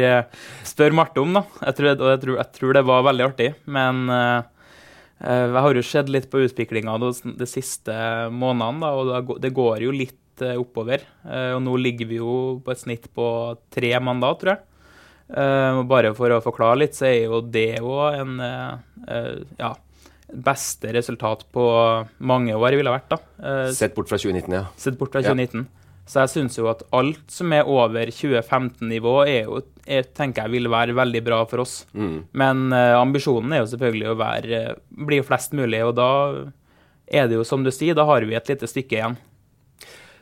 spør 0.64 0.96
Marte 0.96 1.20
om, 1.20 1.36
da. 1.36 1.44
Jeg 1.68 1.76
tror, 1.76 1.92
og 1.98 2.12
jeg 2.14 2.22
tror, 2.24 2.38
jeg 2.40 2.52
tror 2.56 2.78
det 2.78 2.86
var 2.88 3.08
veldig 3.10 3.26
artig. 3.28 3.50
Men 3.68 4.06
eh, 4.08 4.55
jeg 5.22 5.52
har 5.64 5.74
jo 5.74 5.82
sett 5.82 6.08
litt 6.12 6.28
på 6.30 6.42
utviklinga 6.44 6.98
de, 7.00 7.46
siste 7.48 7.94
månedene, 8.30 8.90
og 8.92 9.40
det 9.40 9.52
går- 9.56 9.80
jo 9.86 9.90
litt 9.92 10.42
eh, 10.44 10.56
oppover. 10.60 11.00
Eh, 11.24 11.52
og 11.56 11.62
nå 11.64 11.76
ligger 11.80 12.06
vi 12.10 12.18
jo 12.20 12.60
på 12.64 12.70
et 12.74 12.78
snitt 12.82 13.08
på 13.16 13.56
tre 13.72 13.94
mandat, 14.00 14.40
tror 14.42 14.52
jeg. 14.56 14.60
Eh, 15.32 15.82
bare 15.88 16.14
for 16.14 16.28
å 16.30 16.42
forklare 16.44 16.76
litt, 16.78 16.92
så 16.94 17.06
er 17.08 17.24
jo 17.24 17.40
det 17.40 17.80
òg 17.80 18.20
en 18.20 18.40
eh, 18.40 18.76
eh, 19.08 19.38
ja, 19.58 19.72
beste 20.28 20.92
resultat 20.92 21.44
på 21.54 21.64
mange 22.20 22.52
år 22.52 22.76
ville 22.76 22.92
vært. 22.92 23.08
da. 23.08 23.18
Eh, 23.40 23.70
Sett 23.72 23.94
bort 23.96 24.08
fra 24.08 24.18
2019, 24.18 24.52
ja. 24.52 24.66
Sett 24.76 24.98
bort 24.98 25.12
fra 25.16 25.22
Ja. 25.24 25.32
2019. 26.06 26.10
Så 26.10 26.22
jeg 26.22 26.30
syns 26.30 26.58
jo 26.58 26.68
at 26.70 26.84
alt 26.94 27.32
som 27.34 27.52
er 27.54 27.66
over 27.66 28.12
2015-nivå, 28.14 29.14
er 29.26 29.48
jo, 29.48 29.62
jeg 29.86 30.06
tenker 30.14 30.46
jeg 30.46 30.54
vil 30.54 30.70
være 30.70 30.94
veldig 30.94 31.22
bra 31.26 31.40
for 31.50 31.64
oss. 31.64 31.80
Men 32.38 32.68
uh, 32.70 32.94
ambisjonen 33.00 33.56
er 33.56 33.64
jo 33.64 33.70
selvfølgelig 33.72 34.12
å 34.12 34.18
være, 34.20 34.60
bli 35.08 35.18
flest 35.26 35.56
mulig, 35.58 35.82
og 35.82 35.96
da 35.98 36.10
er 37.06 37.26
det 37.26 37.40
jo 37.40 37.46
som 37.46 37.66
du 37.66 37.72
sier, 37.74 37.98
da 37.98 38.06
har 38.06 38.22
vi 38.26 38.38
et 38.38 38.52
lite 38.52 38.70
stykke 38.70 39.00
igjen. 39.00 39.18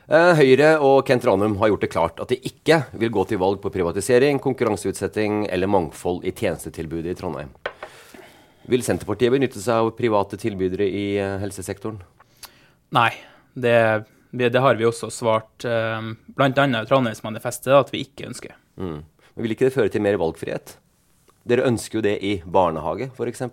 Eh, 0.05 0.31
Høyre 0.37 0.75
og 0.85 0.99
Kent 1.07 1.23
Ranum 1.25 1.55
har 1.57 1.71
gjort 1.71 1.81
det 1.81 1.89
klart 1.89 2.19
at 2.21 2.29
de 2.29 2.37
ikke 2.45 2.83
vil 3.01 3.09
gå 3.13 3.23
til 3.25 3.39
valg 3.41 3.57
på 3.63 3.71
privatisering, 3.73 4.37
konkurranseutsetting 4.41 5.47
eller 5.49 5.71
mangfold 5.71 6.27
i 6.29 6.33
tjenestetilbudet 6.33 7.15
i 7.15 7.17
Trondheim. 7.17 7.49
Vil 8.69 8.85
Senterpartiet 8.85 9.33
benytte 9.33 9.61
seg 9.61 9.81
av 9.81 9.95
private 9.97 10.37
tilbydere 10.41 10.85
i 10.85 11.05
eh, 11.17 11.39
helsesektoren? 11.41 11.97
Nei, 12.93 13.09
det, 13.57 14.05
det 14.35 14.61
har 14.61 14.75
vi 14.79 14.87
også 14.87 15.09
svart, 15.13 15.65
eh, 15.65 16.11
bl.a. 16.35 16.49
i 16.49 16.85
Trondheimsmanifestet, 16.89 17.73
at 17.73 17.91
vi 17.93 18.03
ikke 18.05 18.27
ønsker. 18.29 18.55
Mm. 18.79 18.99
Men 19.35 19.43
Vil 19.45 19.55
ikke 19.55 19.69
det 19.69 19.75
føre 19.75 19.91
til 19.91 20.03
mer 20.03 20.19
valgfrihet? 20.19 20.77
Dere 21.45 21.67
ønsker 21.69 21.99
jo 21.99 22.05
det 22.05 22.17
i 22.25 22.37
barnehage, 22.45 23.11
f.eks. 23.13 23.43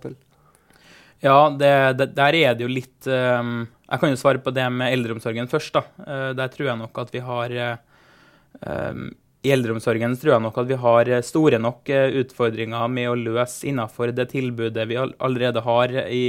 Ja, 1.23 1.37
det, 1.55 1.73
det, 1.99 2.09
der 2.17 2.35
er 2.35 2.55
det 2.57 2.65
jo 2.65 2.71
litt 2.71 3.07
um, 3.07 3.61
Jeg 3.87 4.01
kan 4.01 4.11
jo 4.11 4.19
svare 4.19 4.41
på 4.43 4.51
det 4.51 4.65
med 4.75 4.91
eldreomsorgen 4.91 5.47
først. 5.47 5.77
da. 5.77 5.83
Uh, 6.03 6.31
der 6.35 6.49
tror 6.51 6.71
jeg 6.71 6.79
nok 6.81 6.99
at 6.99 7.13
vi 7.13 7.21
har 7.23 7.53
eh, 7.63 8.97
I 9.43 9.53
eldreomsorgen 9.55 10.17
tror 10.19 10.33
jeg 10.33 10.43
nok 10.43 10.59
at 10.59 10.67
vi 10.67 10.79
har 10.83 11.13
store 11.23 11.61
nok 11.61 11.93
utfordringer 12.23 12.91
med 12.91 13.11
å 13.11 13.15
løse 13.19 13.69
innenfor 13.69 14.11
det 14.15 14.29
tilbudet 14.33 14.87
vi 14.89 14.99
all 14.99 15.15
allerede 15.23 15.63
har 15.63 15.95
i, 16.07 16.25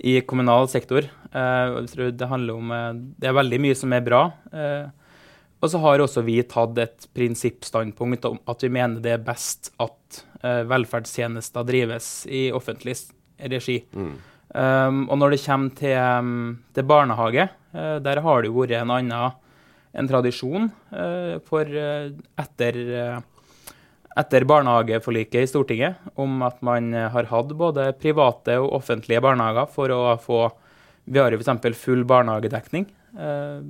i 0.00 0.20
kommunal 0.24 0.68
sektor. 0.72 1.04
Eh, 1.32 1.66
jeg 1.76 1.92
tror 1.92 2.14
det 2.16 2.30
handler 2.30 2.56
om 2.56 2.72
eh, 2.72 2.88
Det 3.20 3.28
er 3.28 3.36
veldig 3.36 3.60
mye 3.66 3.76
som 3.78 3.92
er 3.92 4.06
bra. 4.06 4.24
eh, 4.52 4.88
og 5.60 5.68
så 5.68 5.78
har 5.82 6.00
også 6.00 6.22
vi 6.24 6.38
tatt 6.48 6.78
et 6.80 7.04
prinsippstandpunkt 7.12 8.24
om 8.24 8.38
at 8.48 8.62
vi 8.64 8.70
mener 8.72 9.02
det 9.04 9.12
er 9.12 9.24
best 9.26 9.68
at 9.76 10.22
velferdstjenester 10.40 11.66
drives 11.68 12.06
i 12.32 12.46
offentlig 12.56 12.94
regi. 12.96 13.82
regi. 13.92 14.08
Um, 14.50 15.04
og 15.06 15.18
når 15.20 15.36
det 15.36 15.44
kommer 15.44 15.74
til, 15.78 15.94
um, 15.94 16.58
til 16.74 16.86
barnehage, 16.88 17.48
eh, 17.74 17.98
der 18.02 18.20
har 18.24 18.42
det 18.42 18.50
jo 18.50 18.56
vært 18.56 18.80
en 18.80 18.90
annen 18.90 19.36
en 19.90 20.06
tradisjon 20.06 20.68
for 21.48 21.66
etter, 21.66 22.76
etter 24.20 24.44
barnehageforliket 24.48 25.42
i 25.42 25.50
Stortinget 25.50 26.10
om 26.20 26.42
at 26.46 26.60
man 26.66 26.92
har 26.92 27.28
hatt 27.30 27.52
både 27.56 27.90
private 28.00 28.58
og 28.60 28.74
offentlige 28.80 29.22
barnehager 29.24 29.70
for 29.72 29.92
å 29.94 30.02
få 30.20 30.42
Vi 31.10 31.18
har 31.18 31.32
jo 31.32 31.40
f.eks. 31.40 31.78
full 31.80 32.04
barnehagedekning. 32.06 32.84
Eh, 33.18 33.62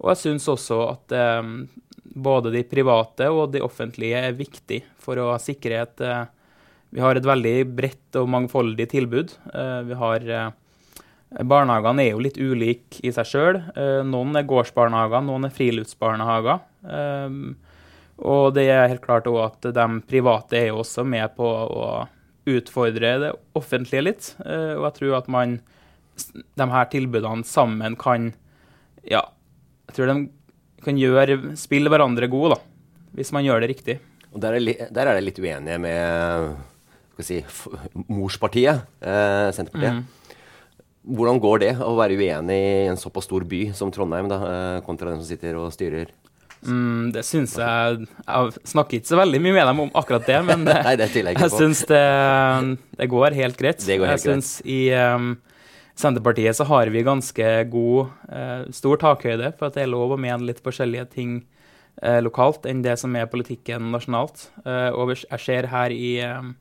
og 0.00 0.12
jeg 0.14 0.20
syns 0.22 0.48
også 0.48 0.80
at 0.88 1.14
eh, 1.14 1.50
både 2.00 2.52
de 2.54 2.64
private 2.68 3.28
og 3.32 3.52
de 3.54 3.62
offentlige 3.64 4.20
er 4.30 4.38
viktig 4.38 4.82
for 5.00 5.20
å 5.20 5.34
sikre 5.42 5.82
et 5.84 6.04
eh, 6.04 6.24
Vi 6.90 7.00
har 7.00 7.14
et 7.14 7.26
veldig 7.26 7.68
bredt 7.76 8.16
og 8.18 8.26
mangfoldig 8.32 8.88
tilbud. 8.90 9.30
Vi 9.86 9.94
har 9.94 10.24
eh, 10.26 10.50
Barnehagene 11.46 12.02
er 12.02 12.16
jo 12.16 12.22
litt 12.24 12.40
ulike 12.42 13.04
i 13.06 13.12
seg 13.14 13.28
sjøl. 13.30 13.58
noen 14.02 14.34
er 14.34 14.48
gårdsbarnehager, 14.50 15.22
noen 15.22 15.46
er 15.46 15.52
friluftsbarnehager. 15.54 16.58
Og 18.20 18.54
det 18.56 18.66
er 18.68 18.88
helt 18.90 19.04
klart 19.04 19.28
også 19.30 19.46
at 19.48 19.74
de 19.76 19.86
private 20.08 20.58
er 20.58 20.66
jo 20.70 20.80
også 20.82 21.04
med 21.08 21.32
på 21.36 21.46
å 21.46 21.90
utfordre 22.50 23.14
det 23.22 23.30
offentlige 23.56 24.04
litt. 24.04 24.32
Eh, 24.44 24.76
og 24.76 24.88
jeg 24.88 24.96
tror 24.98 25.16
at 25.20 25.30
man 25.32 25.58
de 26.20 26.66
her 26.68 26.88
tilbudene 26.92 27.46
sammen 27.48 27.96
kan 27.96 28.32
Ja, 29.08 29.22
jeg 29.88 29.96
tror 29.96 30.10
de 30.10 30.16
kan 30.84 30.98
gjøre 31.00 31.56
spille 31.60 31.92
hverandre 31.92 32.28
gode, 32.32 32.56
da. 32.56 32.60
Hvis 33.16 33.32
man 33.32 33.44
gjør 33.44 33.62
det 33.62 33.70
riktig. 33.72 33.96
Og 34.30 34.40
der 34.42 34.56
er, 34.56 34.88
der 34.92 35.08
er 35.08 35.16
det 35.16 35.24
litt 35.26 35.40
uenige 35.40 35.80
med 35.82 37.24
si, 37.24 37.40
morspartiet, 38.08 38.86
eh, 39.00 39.48
Senterpartiet. 39.52 40.04
Hvordan 41.10 41.40
går 41.40 41.62
det 41.64 41.70
å 41.82 41.94
være 41.98 42.16
uenig 42.20 42.56
i 42.60 42.88
en 42.90 43.00
såpass 43.00 43.26
stor 43.28 43.44
by 43.48 43.70
som 43.76 43.90
Trondheim, 43.92 44.28
da, 44.30 44.38
eh, 44.44 44.80
kontra 44.86 45.10
den 45.10 45.20
som 45.20 45.28
sitter 45.28 45.56
og 45.56 45.72
styrer? 45.72 46.12
Mm, 46.66 47.12
det 47.14 47.22
syns 47.24 47.54
jeg 47.56 48.02
Jeg 48.04 48.50
snakker 48.68 48.98
ikke 48.98 49.08
så 49.08 49.16
veldig 49.16 49.38
mye 49.40 49.54
med 49.56 49.68
dem 49.70 49.78
om 49.86 49.92
akkurat 49.96 50.26
det, 50.28 50.40
men 50.44 50.66
det, 50.68 50.74
Nei, 50.86 50.96
det 51.00 51.08
jeg 51.16 51.32
jeg 51.32 51.52
syns 51.54 51.84
det, 51.88 52.02
det 53.00 53.08
går 53.08 53.36
helt 53.38 53.56
greit. 53.60 53.80
Går 53.86 54.10
helt 54.10 54.18
jeg 54.18 54.26
syns 54.26 54.50
i 54.68 54.80
um, 54.92 55.30
Senterpartiet 56.00 56.56
så 56.56 56.66
har 56.68 56.92
vi 56.92 57.04
ganske 57.04 57.48
god, 57.72 58.12
uh, 58.28 58.68
stor 58.76 59.00
takhøyde 59.00 59.54
for 59.56 59.68
at 59.68 59.78
det 59.78 59.86
er 59.86 59.92
lov 59.92 60.14
å 60.16 60.20
mene 60.20 60.48
litt 60.48 60.60
forskjellige 60.64 61.08
ting 61.16 61.38
uh, 62.04 62.20
lokalt 62.24 62.68
enn 62.68 62.84
det 62.84 62.98
som 63.00 63.16
er 63.16 63.28
politikken 63.32 63.90
nasjonalt. 63.94 64.50
Uh, 64.64 64.90
og 64.96 65.14
jeg 65.16 65.40
ser 65.40 65.68
her 65.72 65.96
i 65.96 66.18
um, 66.28 66.54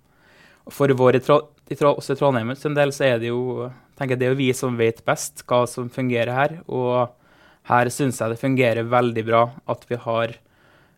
For 0.72 0.92
vår 0.96 1.20
i 1.20 1.24
Tro- 1.26 1.46
i 1.70 1.76
Tro- 1.76 1.96
også 2.00 2.16
i 2.16 2.20
Trondheim 2.20 2.56
sin 2.58 2.76
del 2.78 2.92
så 2.96 3.06
er 3.14 3.22
det 3.22 3.32
jo 3.34 3.70
tenker 4.00 4.16
jeg 4.16 4.20
det 4.22 4.28
er 4.30 4.36
jo 4.36 4.40
vi 4.40 4.52
som 4.56 4.78
vet 4.80 5.04
best 5.06 5.44
hva 5.48 5.66
som 5.68 5.90
fungerer 5.92 6.32
her. 6.32 6.60
Og 6.72 7.10
her 7.70 7.90
syns 7.94 8.20
jeg 8.22 8.34
det 8.34 8.42
fungerer 8.42 8.90
veldig 8.90 9.26
bra 9.28 9.44
at 9.70 9.86
vi 9.90 10.00
har 10.02 10.34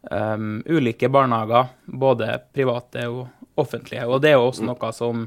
um, 0.09 0.61
ulike 0.65 1.09
barnehager, 1.11 1.69
både 1.85 2.39
private 2.55 3.05
og 3.11 3.27
offentlige. 3.59 4.07
Og 4.07 4.21
det 4.23 4.33
er 4.33 4.39
også 4.39 4.65
noe 4.65 4.91
som, 4.95 5.25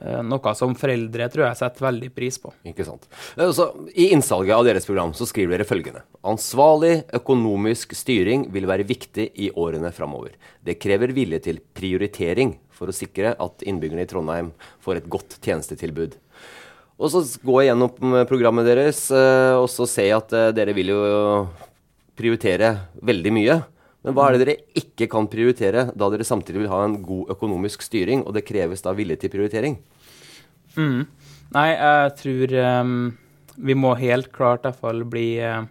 eh, 0.00 0.20
noe 0.26 0.54
som 0.58 0.74
foreldre 0.74 1.28
tror 1.30 1.46
jeg 1.46 1.60
setter 1.60 1.86
veldig 1.86 2.10
pris 2.14 2.38
på. 2.42 2.52
Ikke 2.66 2.86
sant. 2.86 3.06
Eh, 3.36 3.52
Så, 3.54 3.68
I 3.94 4.10
innsalget 4.12 4.56
av 4.56 4.64
deres 4.66 4.86
program 4.86 5.14
så 5.14 5.26
skriver 5.30 5.56
dere 5.56 5.68
følgende. 5.68 6.02
Ansvarlig 6.24 7.04
økonomisk 7.14 7.94
styring 7.94 8.50
vil 8.52 8.66
være 8.66 8.84
viktig 8.84 9.30
i 9.36 9.50
årene 9.50 9.92
framover. 9.92 10.34
Det 10.62 10.80
krever 10.80 11.14
vilje 11.14 11.40
til 11.42 11.60
prioritering 11.74 12.58
for 12.70 12.90
å 12.90 12.96
sikre 12.96 13.36
at 13.38 13.62
innbyggerne 13.62 14.02
i 14.02 14.10
Trondheim 14.10 14.52
får 14.82 14.96
et 14.96 15.08
godt 15.08 15.38
tjenestetilbud. 15.40 16.18
Og 16.94 17.10
så 17.10 17.24
går 17.42 17.62
jeg 17.62 17.72
gjennom 17.72 18.18
programmet 18.30 18.68
deres, 18.68 19.06
eh, 19.10 19.54
og 19.58 19.66
så 19.70 19.86
ser 19.90 20.10
jeg 20.10 20.18
at 20.20 20.34
eh, 20.36 20.50
dere 20.54 20.74
vil 20.76 20.92
jo 20.92 21.00
prioritere 22.14 22.70
veldig 23.02 23.32
mye. 23.34 23.56
Men 24.04 24.14
hva 24.14 24.28
er 24.28 24.36
det 24.36 24.44
dere 24.44 24.56
ikke 24.78 25.08
kan 25.10 25.26
prioritere, 25.32 25.88
da 25.96 26.10
dere 26.12 26.26
samtidig 26.28 26.62
vil 26.62 26.70
ha 26.70 26.82
en 26.84 26.98
god 27.02 27.32
økonomisk 27.34 27.82
styring, 27.82 28.22
og 28.22 28.36
det 28.36 28.44
kreves 28.46 28.84
da 28.84 28.94
vilje 28.94 29.16
til 29.22 29.32
prioritering? 29.32 29.78
Mm. 30.76 31.06
Nei, 31.54 31.68
jeg 31.72 32.14
tror 32.20 32.54
um, 32.84 32.94
vi 33.56 33.76
må 33.78 33.94
helt 33.98 34.30
klart 34.34 34.62
i 34.64 34.68
hvert 34.68 34.82
fall 34.82 35.04
bli 35.06 35.28
uh, 35.38 35.62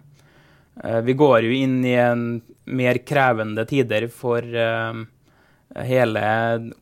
Vi 1.04 1.14
går 1.20 1.44
jo 1.44 1.52
inn 1.52 1.76
i 1.84 1.92
en 2.00 2.24
mer 2.64 2.98
krevende 3.06 3.66
tider 3.68 4.08
for 4.10 4.40
uh, 4.42 5.04
hele 5.84 6.24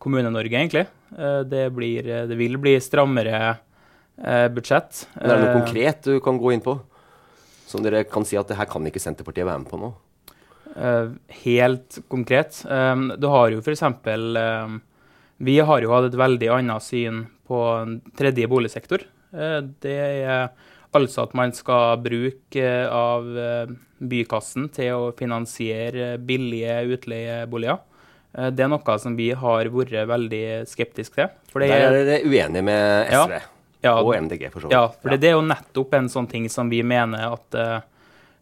Kommune-Norge, 0.02 0.56
egentlig. 0.56 0.86
Uh, 1.12 1.42
det, 1.44 1.66
blir, 1.76 2.08
det 2.30 2.38
vil 2.38 2.56
bli 2.62 2.78
strammere 2.80 3.58
uh, 4.18 4.48
budsjett. 4.52 5.06
Men 5.20 5.30
er 5.30 5.36
det 5.36 5.42
noe 5.44 5.52
Uh, 5.52 5.58
konkret 5.62 6.02
du 6.04 6.20
kan 6.20 6.38
gå 6.38 6.52
inn 6.52 6.64
på? 6.64 6.76
Som 7.66 7.82
dere 7.84 8.04
kan 8.04 8.24
si 8.28 8.36
at 8.36 8.48
det 8.50 8.58
her 8.58 8.68
kan 8.68 8.84
ikke 8.84 9.00
Senterpartiet 9.00 9.46
være 9.48 9.62
med 9.62 9.70
på 9.70 9.78
nå? 9.80 9.92
Eh, 10.72 11.08
helt 11.44 11.98
konkret. 12.08 12.62
Um, 12.68 13.10
du 13.20 13.26
har 13.28 13.50
jo 13.52 13.60
f.eks. 13.60 13.82
Um, 13.84 14.80
vi 15.42 15.58
har 15.60 15.80
jo 15.84 15.92
hatt 15.92 16.08
et 16.10 16.16
veldig 16.20 16.48
annet 16.52 16.84
syn 16.84 17.26
på 17.48 17.60
en 17.82 17.98
tredje 18.16 18.48
boligsektor. 18.48 19.04
Eh, 19.32 19.58
det 19.84 19.96
er 20.24 20.50
altså 20.96 21.24
at 21.26 21.34
man 21.36 21.52
skal 21.56 21.96
bruke 22.04 22.60
eh, 22.62 22.88
av 22.92 23.28
eh, 23.38 23.72
bykassen 24.02 24.68
til 24.74 24.92
å 24.96 25.12
finansiere 25.16 26.14
billige 26.20 26.78
utleieboliger. 26.96 27.80
Eh, 28.36 28.50
det 28.52 28.64
er 28.66 28.72
noe 28.72 28.98
som 29.00 29.16
vi 29.16 29.30
har 29.36 29.70
vært 29.72 29.96
veldig 30.08 30.44
skeptiske 30.68 31.16
til. 31.20 31.32
For 31.52 31.60
det 31.64 31.68
Der 31.72 31.80
er- 31.80 32.00
er 32.00 32.04
dere 32.04 32.28
uenige 32.28 32.64
med 32.64 33.08
SV 33.08 33.32
Ja, 33.32 33.40
og 33.90 34.14
MDG, 34.14 34.46
for 34.52 34.62
så 34.62 34.68
vidt. 34.68 34.76
ja, 34.76 34.84
for 35.02 35.18
det 35.18 35.30
er 35.30 35.34
jo 35.34 35.46
nettopp 35.46 35.94
en 35.98 36.10
sånn 36.12 36.28
ting 36.30 36.48
som 36.52 36.70
vi 36.70 36.82
mener 36.86 37.34
at 37.34 37.56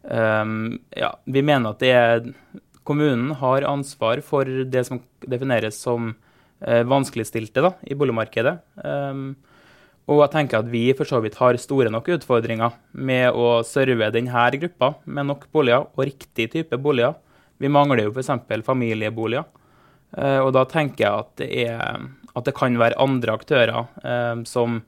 um, 0.03 0.77
Ja, 0.93 1.15
vi 1.25 1.41
mener 1.41 1.73
at 1.73 1.81
det 1.81 1.93
er 1.97 2.27
Kommunen 2.85 3.35
har 3.37 3.65
ansvar 3.69 4.21
for 4.25 4.45
det 4.45 4.83
som 4.87 5.01
defineres 5.21 5.77
som 5.81 6.13
uh, 6.13 6.81
vanskeligstilte 6.89 7.61
da, 7.61 7.75
i 7.85 7.97
boligmarkedet. 7.97 8.55
Um, 8.83 9.35
og 10.09 10.23
jeg 10.25 10.33
tenker 10.33 10.61
at 10.61 10.69
vi 10.71 10.83
for 10.97 11.07
så 11.07 11.21
vidt 11.23 11.37
har 11.39 11.57
store 11.61 11.91
nok 11.93 12.09
utfordringer 12.17 12.73
med 12.97 13.37
å 13.37 13.61
serve 13.67 14.09
denne 14.13 14.47
gruppa 14.57 14.95
med 15.05 15.29
nok 15.29 15.45
boliger, 15.53 15.85
og 15.93 16.07
riktig 16.09 16.49
type 16.55 16.79
boliger. 16.81 17.15
Vi 17.61 17.69
mangler 17.69 18.07
jo 18.07 18.13
f.eks. 18.15 18.31
familieboliger. 18.65 19.45
Eh, 20.17 20.39
og 20.41 20.51
da 20.57 20.65
tenker 20.67 21.05
jeg 21.05 21.23
at 21.23 21.31
det, 21.39 21.49
er, 21.67 22.01
at 22.33 22.47
det 22.47 22.55
kan 22.57 22.75
være 22.81 22.99
andre 22.99 23.37
aktører 23.37 23.85
eh, 24.03 24.41
som 24.49 24.81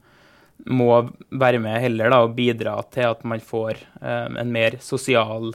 må 0.71 0.89
være 1.31 1.59
med 1.63 1.81
heller 1.83 2.11
da, 2.11 2.21
og 2.23 2.35
bidra 2.37 2.77
til 2.93 3.09
at 3.09 3.23
man 3.27 3.43
får 3.43 3.81
um, 3.99 4.37
en 4.39 4.51
mer 4.53 4.77
sosial, 4.83 5.51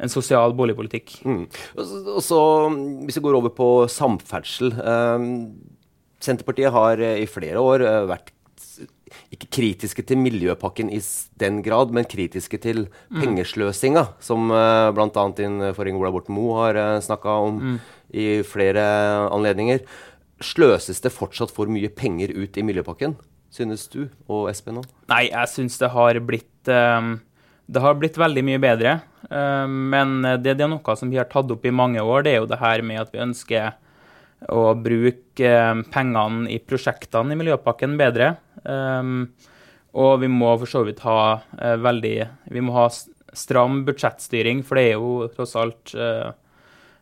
en 0.00 0.12
sosial 0.12 0.54
boligpolitikk. 0.56 1.18
Mm. 1.28 1.46
Og 1.76 2.22
så, 2.24 2.42
hvis 3.04 3.18
vi 3.18 3.24
går 3.26 3.40
over 3.40 3.52
på 3.54 3.70
samferdsel 3.92 4.72
eh, 4.72 5.26
Senterpartiet 6.22 6.72
har 6.72 7.02
eh, 7.02 7.18
i 7.24 7.28
flere 7.30 7.60
år 7.60 7.82
vært 8.08 8.30
ikke 9.32 9.50
kritiske 9.52 10.04
til 10.08 10.16
miljøpakken 10.22 10.88
i 10.88 11.00
den 11.40 11.58
grad, 11.64 11.90
men 11.92 12.08
kritiske 12.08 12.56
til 12.62 12.86
pengesløsinga, 13.12 14.06
som 14.24 14.48
uh, 14.48 14.88
bl.a. 14.96 15.24
din 15.36 15.58
forgjenger 15.76 16.00
Ola 16.00 16.12
Borten 16.14 16.36
Moe 16.36 16.54
har 16.62 16.78
uh, 16.80 17.02
snakka 17.04 17.34
om 17.44 17.58
i 18.08 18.40
flere 18.46 18.86
anledninger. 19.28 19.84
Sløses 20.40 21.04
det 21.04 21.12
fortsatt 21.12 21.52
for 21.52 21.68
mye 21.68 21.92
penger 21.92 22.32
ut 22.32 22.56
i 22.56 22.64
miljøpakken, 22.64 23.18
synes 23.52 23.86
du 23.92 24.06
og 24.30 24.48
Espen 24.50 24.78
nå? 24.80 24.86
Nei, 25.12 25.26
jeg 25.28 25.52
syns 25.52 25.78
det 25.80 25.92
har 25.92 26.18
blitt 26.24 26.70
um, 26.72 27.14
Det 27.68 27.82
har 27.84 27.98
blitt 28.00 28.18
veldig 28.20 28.44
mye 28.48 28.62
bedre. 28.62 28.96
Um, 29.28 29.92
men 29.92 30.18
det, 30.42 30.56
det 30.58 30.66
er 30.66 30.72
noe 30.72 30.96
som 30.98 31.12
vi 31.12 31.20
har 31.20 31.30
tatt 31.30 31.52
opp 31.52 31.64
i 31.68 31.74
mange 31.74 32.02
år. 32.02 32.24
Det 32.24 32.34
er 32.34 32.42
jo 32.42 32.50
det 32.50 32.60
her 32.62 32.84
med 32.86 33.04
at 33.04 33.14
vi 33.14 33.24
ønsker 33.24 33.78
å 34.50 34.66
bruke 34.74 35.54
um, 35.70 35.84
pengene 35.92 36.50
i 36.50 36.58
prosjektene 36.58 37.34
i 37.36 37.38
Miljøpakken 37.38 37.96
bedre. 38.00 38.34
Og 39.92 40.12
vi 40.22 40.28
må 40.32 40.54
for 40.56 40.70
så 40.70 40.82
vidt 40.88 41.02
ha 41.04 41.18
uh, 41.36 41.76
veldig 41.84 42.16
Vi 42.54 42.64
må 42.64 42.74
ha 42.76 42.88
stram 43.32 43.82
budsjettstyring, 43.86 44.60
for 44.66 44.78
det 44.78 44.90
er 44.90 45.00
jo 45.00 45.28
tross 45.32 45.54
alt 45.56 45.94
uh, 45.96 46.32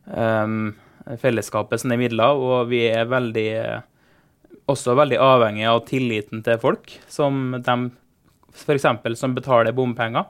um, 0.06 0.72
fellesskapet 1.20 1.82
sine 1.82 1.98
midler, 2.00 2.38
og 2.38 2.70
vi 2.70 2.84
er 2.90 3.08
veldig 3.10 3.46
eh, 3.56 3.80
også 4.72 4.96
veldig 4.98 5.18
avhengig 5.22 5.66
av 5.70 5.82
tilliten 5.88 6.44
til 6.46 6.60
folk, 6.62 6.94
som 7.10 7.56
de 7.58 7.76
f.eks. 8.54 8.86
som 9.18 9.36
betaler 9.36 9.76
bompenger, 9.76 10.26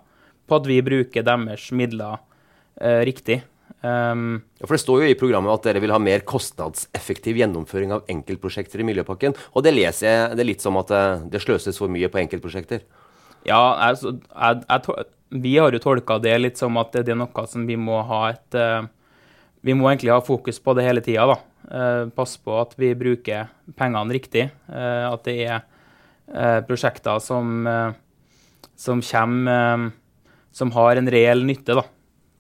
på 0.49 0.59
at 0.59 0.67
vi 0.69 0.81
bruker 0.85 1.25
deres 1.27 1.71
midler 1.77 2.19
eh, 2.81 3.03
riktig. 3.07 3.41
Um, 3.81 4.43
Ja, 4.61 4.67
for 4.67 4.75
Det 4.77 4.83
står 4.83 5.03
jo 5.03 5.09
i 5.09 5.17
programmet 5.17 5.55
at 5.55 5.65
dere 5.65 5.81
vil 5.81 5.93
ha 5.95 5.99
mer 6.03 6.21
kostnadseffektiv 6.29 7.39
gjennomføring 7.41 7.95
av 7.95 8.11
enkeltprosjekter 8.13 8.83
i 8.83 8.85
Miljøpakken. 8.85 9.37
Og 9.55 9.65
det 9.65 9.73
leser 9.73 10.07
jeg 10.07 10.37
det 10.37 10.45
er 10.45 10.51
litt 10.51 10.65
som 10.65 10.77
at 10.81 10.91
eh, 10.93 11.23
det 11.33 11.41
sløses 11.41 11.81
for 11.81 11.93
mye 11.93 12.11
på 12.13 12.21
enkeltprosjekter. 12.21 12.83
Ja, 13.49 13.61
altså, 13.89 14.19
jeg, 14.19 14.65
jeg, 14.69 15.07
vi 15.41 15.55
har 15.57 15.73
jo 15.73 15.81
tolka 15.81 16.19
det 16.21 16.35
litt 16.43 16.61
som 16.61 16.77
at 16.83 16.93
det 16.93 17.09
er 17.09 17.21
noe 17.23 17.47
som 17.49 17.65
vi 17.65 17.79
må 17.81 18.03
ha 18.05 18.25
et 18.35 18.59
uh, 18.59 18.85
Vi 19.65 19.73
må 19.77 19.89
egentlig 19.89 20.13
ha 20.13 20.21
fokus 20.25 20.61
på 20.61 20.75
det 20.77 20.85
hele 20.85 21.01
tida, 21.05 21.27
da. 21.29 21.39
Eh, 21.71 22.09
passe 22.11 22.41
på 22.43 22.57
at 22.59 22.75
vi 22.81 22.91
bruker 22.99 23.51
pengene 23.79 24.15
riktig. 24.17 24.49
eh, 24.69 25.07
at 25.07 25.23
det 25.25 25.37
er 25.47 25.61
eh, 26.35 26.61
prosjekter 26.67 27.21
som, 27.23 27.67
som 28.75 29.01
kommer 29.01 29.91
Som 30.53 30.73
har 30.75 30.97
en 30.97 31.07
reell 31.07 31.45
nytte, 31.47 31.77
da. 31.79 31.85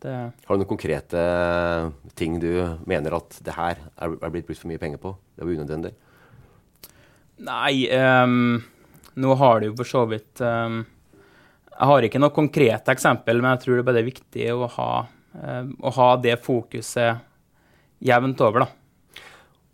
Det, 0.02 0.12
Har 0.46 0.56
du 0.56 0.62
noen 0.64 0.66
konkrete 0.66 1.20
ting 2.18 2.40
du 2.40 2.78
mener 2.88 3.14
at 3.14 3.36
det 3.44 3.54
her 3.54 3.78
er, 3.78 4.16
er 4.16 4.32
blitt 4.32 4.48
brukt 4.48 4.58
for 4.58 4.66
mye 4.66 4.80
penger 4.82 4.98
på? 4.98 5.12
Det 5.36 5.44
var 5.44 5.52
unødvendig. 5.52 5.92
Nei, 7.46 7.86
um, 7.94 8.58
nå 9.14 9.36
har 9.38 9.60
det 9.60 9.70
jo 9.70 9.76
for 9.78 9.88
så 9.88 10.02
vidt 10.10 10.42
um, 10.42 10.82
Jeg 11.70 11.88
har 11.92 12.08
ikke 12.08 12.20
noe 12.20 12.34
konkret 12.34 12.90
eksempel, 12.90 13.38
men 13.40 13.54
jeg 13.54 13.62
tror 13.62 13.84
det 13.86 13.94
er 13.94 14.08
viktig 14.08 14.50
å 14.56 14.66
ha, 14.74 14.90
um, 15.38 15.70
å 15.86 15.94
ha 16.00 16.10
det 16.18 16.34
fokuset 16.42 17.22
jevnt 18.00 18.42
over, 18.42 18.66
da. 18.66 18.79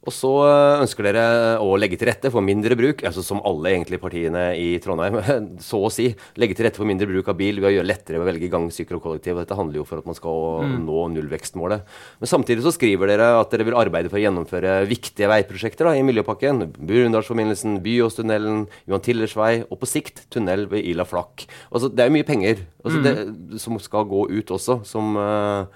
Og 0.06 0.14
så 0.14 0.32
eh, 0.46 0.82
ønsker 0.86 1.10
dere 1.10 1.26
å 1.62 1.76
legge 1.78 1.98
til 2.00 2.10
rette 2.10 2.32
for 2.32 2.44
mindre 2.44 2.78
bruk, 2.78 3.04
altså 3.06 3.24
som 3.26 3.42
alle 3.46 3.74
egentlig 3.74 4.00
partiene 4.02 4.48
i 4.56 4.76
Trondheim, 4.82 5.20
så 5.68 5.84
å 5.86 5.92
si. 5.92 6.10
Legge 6.40 6.56
til 6.56 6.68
rette 6.68 6.80
for 6.80 6.88
mindre 6.88 7.10
bruk 7.10 7.28
av 7.32 7.38
bil 7.38 7.60
ved 7.60 7.70
å 7.70 7.76
gjøre 7.78 7.90
lettere 7.90 8.06
lettere 8.06 8.22
å 8.22 8.26
velge 8.26 8.50
gang, 8.50 8.68
sykkel 8.72 8.98
og 8.98 9.04
kollektiv. 9.04 9.36
Dette 9.40 9.56
handler 9.56 9.80
jo 9.80 9.86
for 9.88 10.00
at 10.00 10.08
man 10.08 10.16
skal 10.16 10.64
nå 10.82 11.06
nullvekstmålet. 11.14 11.86
Men 12.20 12.30
samtidig 12.30 12.64
så 12.64 12.72
skriver 12.74 13.10
dere 13.10 13.28
at 13.40 13.52
dere 13.52 13.66
vil 13.66 13.78
arbeide 13.78 14.10
for 14.10 14.20
å 14.20 14.24
gjennomføre 14.24 14.78
viktige 14.88 15.30
veiprosjekter 15.30 15.88
da, 15.88 15.94
i 15.96 16.04
Miljøpakken. 16.06 16.66
Burundalsforbindelsen, 16.76 17.80
Byåstunnelen, 17.84 18.66
Johan 18.86 19.04
Tillers 19.04 19.36
vei, 19.38 19.52
og 19.66 19.80
på 19.82 19.90
sikt 19.90 20.26
tunnel 20.32 20.66
ved 20.70 20.86
Ila 20.86 21.06
Flakk. 21.08 21.46
Altså, 21.70 21.90
det 21.90 22.04
er 22.04 22.10
jo 22.10 22.16
mye 22.18 22.28
penger 22.28 22.62
altså, 22.84 23.02
det, 23.04 23.16
som 23.62 23.80
skal 23.82 24.08
gå 24.10 24.26
ut 24.32 24.54
også, 24.56 24.80
som 24.88 25.16
uh, 25.18 25.66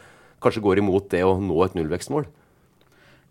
kanskje 0.43 0.64
går 0.64 0.83
imot 0.83 1.11
det 1.14 1.25
å 1.27 1.38
nå 1.43 1.59
et 1.66 1.77
nullvekstmål. 1.79 2.29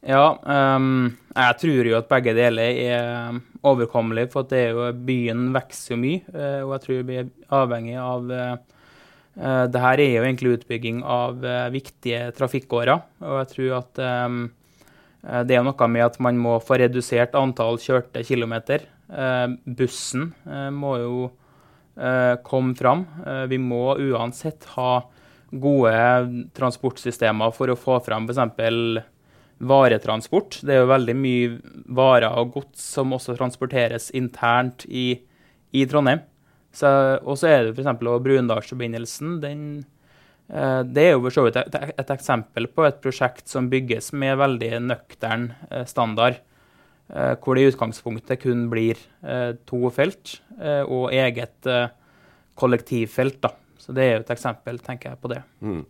Ja, 0.07 0.39
um, 0.77 1.17
jeg 1.35 1.55
tror 1.59 1.87
jo 1.89 1.97
at 1.97 2.07
begge 2.07 2.33
deler 2.37 2.71
er 2.71 3.39
overkommelig, 3.67 4.29
for 4.31 4.47
at 4.47 4.55
jo, 4.55 4.87
byen 5.05 5.49
vokser 5.55 5.95
jo 5.95 5.99
mye. 5.99 6.21
eh, 6.31 6.61
og 6.63 6.77
jeg 6.77 6.83
tror 6.85 7.07
vi 7.09 7.17
er 7.19 7.31
avhengig 7.59 7.97
av, 7.99 8.31
Uh, 9.39 9.65
det 9.71 9.79
her 9.79 10.01
er 10.03 10.15
jo 10.17 10.23
egentlig 10.25 10.55
utbygging 10.57 11.03
av 11.07 11.43
uh, 11.45 11.67
viktige 11.71 12.29
trafikkårer. 12.35 13.03
Og 13.23 13.37
jeg 13.39 13.51
tror 13.53 13.75
at 13.77 14.01
um, 14.27 14.39
det 15.47 15.55
er 15.55 15.63
noe 15.63 15.87
med 15.91 16.05
at 16.05 16.17
man 16.23 16.39
må 16.39 16.57
få 16.63 16.79
redusert 16.79 17.35
antall 17.39 17.79
kjørte 17.79 18.23
kilometer. 18.27 18.83
Uh, 19.09 19.55
bussen 19.63 20.33
må 20.75 20.95
jo 21.01 21.29
komme 22.47 22.77
fram. 22.79 23.01
vi 23.51 23.57
må 23.59 23.97
uansett 23.99 24.63
ha 24.77 25.01
gode 25.51 25.91
transportsystemer 26.55 27.51
for 27.51 27.73
å 27.73 27.75
få 27.75 27.97
fram 28.05 28.29
f.eks. 28.29 28.39
varetransport. 29.59 30.61
Det 30.63 30.75
er 30.75 30.83
jo 30.83 30.89
veldig 30.91 31.15
mye 31.19 31.53
varer 31.99 32.31
og 32.39 32.55
gods 32.55 32.83
som 32.95 33.13
også 33.15 33.35
transporteres 33.37 34.09
internt 34.15 34.85
i, 34.87 35.11
i 35.75 35.85
Trondheim. 35.89 36.23
Og 37.25 37.35
så 37.39 37.49
er 37.49 37.67
det 37.67 37.73
f.eks. 37.75 37.95
Brundalsforbindelsen. 37.99 39.39
Eh, 40.49 40.81
det 40.85 41.05
er 41.05 41.11
jo 41.15 41.23
for 41.25 41.35
så 41.35 41.45
vidt 41.45 41.59
et, 41.61 41.75
et, 41.91 42.13
eksempel 42.13 42.69
på 42.73 42.85
et 42.87 43.01
prosjekt 43.03 43.49
som 43.51 43.69
bygges 43.69 44.11
med 44.17 44.39
veldig 44.41 44.71
nøktern 44.87 45.51
eh, 45.69 45.85
standard. 45.89 46.39
Eh, 47.09 47.35
hvor 47.41 47.57
det 47.57 47.65
i 47.65 47.73
utgangspunktet 47.73 48.41
kun 48.43 48.67
blir 48.71 48.99
to 49.69 49.89
felt 49.93 50.39
og 50.59 51.13
eget 51.15 51.67
kollektivfelt. 52.59 53.39
Da. 53.41 53.53
Så 53.79 53.95
det 53.95 54.03
er 54.03 54.11
jo 54.11 54.23
et 54.25 54.33
eksempel, 54.35 54.79
tenker 54.83 55.13
jeg, 55.13 55.19
på 55.21 55.31
det. 55.31 55.39
Mm. 55.63 55.85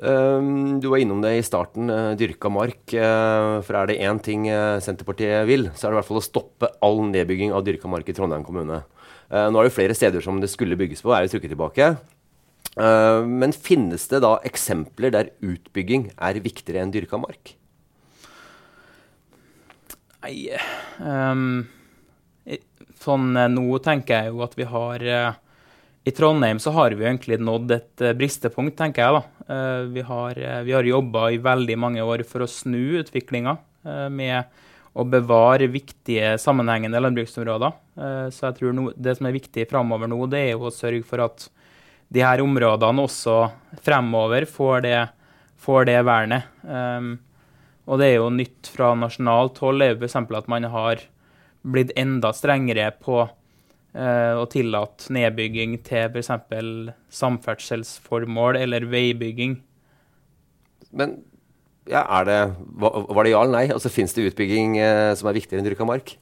Um, 0.00 0.80
du 0.80 0.86
var 0.88 1.02
innom 1.02 1.20
det 1.20 1.34
i 1.36 1.42
starten, 1.44 1.90
uh, 1.92 2.14
dyrka 2.16 2.48
mark. 2.48 2.80
Uh, 2.88 3.60
for 3.66 3.76
er 3.76 3.90
det 3.90 3.98
én 4.00 4.20
ting 4.24 4.46
uh, 4.48 4.80
Senterpartiet 4.80 5.44
vil, 5.48 5.68
så 5.76 5.86
er 5.86 5.90
det 5.90 5.98
i 5.98 5.98
hvert 5.98 6.08
fall 6.08 6.20
å 6.22 6.24
stoppe 6.24 6.70
all 6.80 7.02
nedbygging 7.10 7.52
av 7.52 7.66
dyrka 7.66 7.90
mark 7.90 8.08
i 8.08 8.14
Trondheim 8.16 8.46
kommune. 8.46 8.80
Nå 9.30 9.60
er 9.60 9.68
det 9.68 9.74
flere 9.76 9.94
steder 9.94 10.24
som 10.24 10.40
det 10.42 10.48
skulle 10.50 10.74
bygges 10.74 11.04
på, 11.04 11.12
er 11.14 11.22
jo 11.22 11.36
trukket 11.36 11.52
tilbake. 11.52 11.84
Men 12.74 13.52
finnes 13.54 14.08
det 14.10 14.18
da 14.24 14.32
eksempler 14.42 15.12
der 15.14 15.28
utbygging 15.38 16.08
er 16.18 16.40
viktigere 16.42 16.82
enn 16.82 16.90
dyrka 16.90 17.20
mark? 17.22 17.52
Nei 20.24 20.50
um, 20.98 21.62
Sånn 22.98 23.38
nå 23.54 23.78
tenker 23.86 24.24
jeg 24.24 24.34
jo 24.34 24.42
at 24.48 24.58
vi 24.58 24.66
har 24.72 25.06
I 26.04 26.14
Trondheim 26.16 26.58
så 26.62 26.72
har 26.72 26.94
vi 26.96 27.04
egentlig 27.04 27.36
nådd 27.44 27.74
et 27.76 28.02
bristepunkt, 28.16 28.78
tenker 28.78 29.04
jeg. 29.04 29.20
da. 29.20 29.58
Vi 29.92 30.04
har, 30.06 30.38
vi 30.64 30.72
har 30.72 30.86
jobba 30.88 31.26
i 31.34 31.40
veldig 31.42 31.76
mange 31.76 32.04
år 32.06 32.22
for 32.24 32.44
å 32.44 32.48
snu 32.48 33.02
utviklinga 33.02 33.52
med 34.08 34.48
å 34.92 35.04
bevare 35.06 35.68
viktige 35.70 36.34
sammenhengende 36.40 37.00
landbruksområder. 37.00 37.72
Eh, 37.96 38.26
så 38.34 38.48
jeg 38.48 38.58
tror 38.58 38.76
no, 38.76 38.88
det 38.96 39.16
som 39.18 39.28
er 39.28 39.36
viktig 39.36 39.66
framover 39.70 40.10
nå, 40.10 40.18
det 40.30 40.42
er 40.44 40.52
jo 40.54 40.68
å 40.68 40.74
sørge 40.74 41.06
for 41.06 41.22
at 41.24 41.46
de 42.10 42.24
her 42.24 42.42
områdene 42.42 43.06
også 43.06 43.36
fremover 43.86 44.48
får 44.50 44.86
det, 44.86 44.98
får 45.62 45.86
det 45.86 46.00
vernet. 46.08 46.48
Og 47.86 48.00
det 48.00 48.08
er 48.08 48.16
jo 48.16 48.32
nytt 48.34 48.66
fra 48.74 48.88
nasjonalt 48.98 49.60
hold 49.62 49.84
er 49.84 49.92
jo 49.92 50.00
f.eks. 50.00 50.16
at 50.18 50.48
man 50.50 50.66
har 50.72 51.04
blitt 51.62 51.92
enda 51.94 52.32
strengere 52.34 52.88
på 52.98 53.22
uh, 53.96 54.40
å 54.40 54.46
tillate 54.50 55.12
nedbygging 55.14 55.78
til 55.86 56.10
f.eks. 56.10 56.30
samferdselsformål 57.20 58.60
eller 58.60 58.86
veibygging. 58.90 59.58
Men 60.90 61.18
ja, 61.90 62.04
er 62.20 62.26
det, 62.28 62.38
var 62.78 63.24
det 63.24 63.32
ja 63.32 63.42
eller 63.42 63.56
nei? 63.56 63.66
Altså, 63.72 63.90
Fins 63.92 64.14
det 64.14 64.28
utbygging 64.30 64.76
eh, 64.78 65.10
som 65.18 65.30
er 65.30 65.36
viktigere 65.38 65.62
enn 65.62 65.66
dyrka 65.66 65.86
mark? 65.88 66.12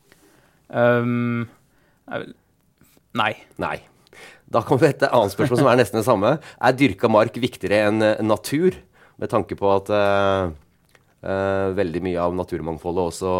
Um, 0.68 1.48
nei. 3.16 3.32
Nei. 3.60 3.76
Da 4.48 4.62
kommer 4.64 4.86
vi 4.86 4.94
til 4.94 5.08
et 5.08 5.12
annet 5.12 5.34
spørsmål 5.34 5.60
som 5.60 5.70
er 5.72 5.80
nesten 5.80 6.00
det 6.00 6.06
samme. 6.06 6.36
Er 6.64 6.76
dyrka 6.76 7.10
mark 7.12 7.36
viktigere 7.36 7.82
enn 7.90 8.00
uh, 8.04 8.14
natur? 8.24 8.78
Med 9.18 9.32
tanke 9.32 9.56
på 9.58 9.66
at 9.74 9.88
eh, 9.90 10.50
eh, 11.26 11.68
veldig 11.74 12.02
mye 12.06 12.22
av 12.22 12.36
naturmangfoldet 12.38 13.08
også 13.10 13.32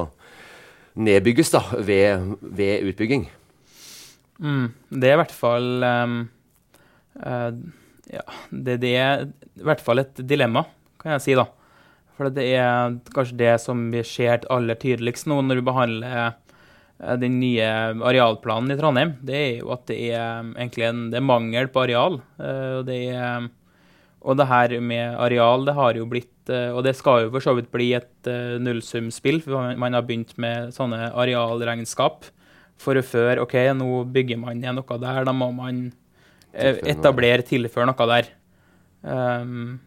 nedbygges 0.98 1.52
da, 1.54 1.60
ved, 1.86 2.32
ved 2.42 2.88
utbygging. 2.90 3.28
Mm, 4.38 4.70
det 4.94 5.08
er 5.08 5.16
i 5.16 5.20
hvert 5.22 5.34
fall 5.34 5.82
um, 5.82 6.18
ja, 8.08 8.24
det, 8.50 8.78
det, 8.82 8.92
er 8.96 9.24
i 9.28 9.64
hvert 9.66 9.82
fall 9.84 10.02
et 10.02 10.20
dilemma, 10.28 10.64
kan 11.00 11.16
jeg 11.16 11.24
si, 11.24 11.38
da. 11.38 11.48
For 12.18 12.32
det 12.34 12.48
er 12.58 12.96
kanskje 13.14 13.38
det 13.38 13.54
som 13.62 13.88
vi 13.92 14.02
ser 14.06 14.46
aller 14.50 14.78
tydeligst 14.80 15.28
nå 15.30 15.38
når 15.44 15.60
vi 15.60 15.66
behandler 15.68 16.16
eh, 16.18 17.12
den 17.22 17.36
nye 17.38 17.68
arealplanen 18.10 18.74
i 18.74 18.78
Trondheim. 18.80 19.12
Det 19.22 19.36
er 19.38 19.52
jo 19.60 19.70
at 19.76 19.84
det 19.90 20.00
er 20.08 20.16
eh, 20.18 20.48
egentlig 20.56 20.88
en, 20.88 21.04
det 21.12 21.20
er 21.20 21.28
mangel 21.28 21.70
på 21.70 21.84
areal. 21.84 22.18
Uh, 22.40 22.80
det, 22.88 22.98
er, 23.14 23.46
og 24.18 24.40
det 24.40 24.48
her 24.50 24.74
med 24.82 25.14
areal, 25.28 25.68
det 25.68 25.76
har 25.78 26.00
jo 26.00 26.08
blitt 26.10 26.34
Og 26.48 26.80
det 26.80 26.94
skal 26.96 27.26
jo 27.26 27.32
for 27.34 27.44
så 27.44 27.52
vidt 27.52 27.66
bli 27.68 27.90
et 27.92 28.28
nullsumspill, 28.64 29.42
for 29.44 29.74
man 29.76 29.92
har 29.92 30.06
begynt 30.08 30.30
med 30.40 30.70
sånne 30.72 31.10
arealregnskap 31.12 32.24
for 32.78 32.98
å 32.98 33.04
føre 33.04 33.42
OK, 33.42 33.56
nå 33.76 34.04
bygger 34.14 34.38
man 34.40 34.62
igjen 34.62 34.78
noe 34.78 35.00
der, 35.02 35.24
da 35.26 35.34
må 35.34 35.50
man 35.54 35.88
etablere, 36.54 37.44
tilføre 37.46 37.88
noe 37.90 38.08
der. 38.12 38.32
Um, 39.02 39.78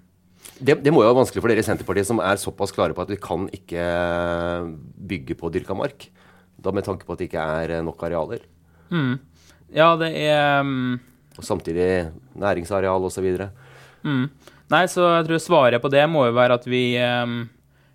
det, 0.60 0.78
det, 0.84 0.92
må 0.94 1.04
jo 1.04 1.10
være 1.10 1.20
vanskelig 1.22 1.44
for 1.44 1.52
dere 1.52 1.64
i 1.64 1.66
Senterpartiet, 1.66 2.08
som 2.10 2.22
er 2.24 2.40
såpass 2.42 2.74
klare 2.76 2.96
på 2.98 3.04
at 3.04 3.12
vi 3.12 3.20
kan 3.22 3.48
ikke 3.54 3.86
bygge 5.12 5.38
på 5.40 5.52
dyrka 5.54 5.78
mark. 5.78 6.10
Da 6.62 6.74
med 6.76 6.86
tanke 6.86 7.08
på 7.08 7.16
at 7.16 7.22
det 7.22 7.30
ikke 7.30 7.46
er 7.64 7.80
nok 7.86 8.04
arealer. 8.06 8.44
Mm. 8.94 9.16
Ja, 9.74 9.94
det 10.00 10.12
er 10.20 10.62
um... 10.62 11.00
Og 11.40 11.48
samtidig 11.48 12.12
næringsareal 12.38 13.08
osv. 13.08 13.28
Mm. 14.04 14.26
Nei, 14.72 14.84
så 14.92 15.08
jeg 15.16 15.28
tror 15.30 15.42
svaret 15.42 15.84
på 15.84 15.92
det 15.92 16.04
må 16.12 16.26
jo 16.28 16.36
være 16.36 16.60
at 16.60 16.68
vi, 16.70 16.84
um, 17.00 17.46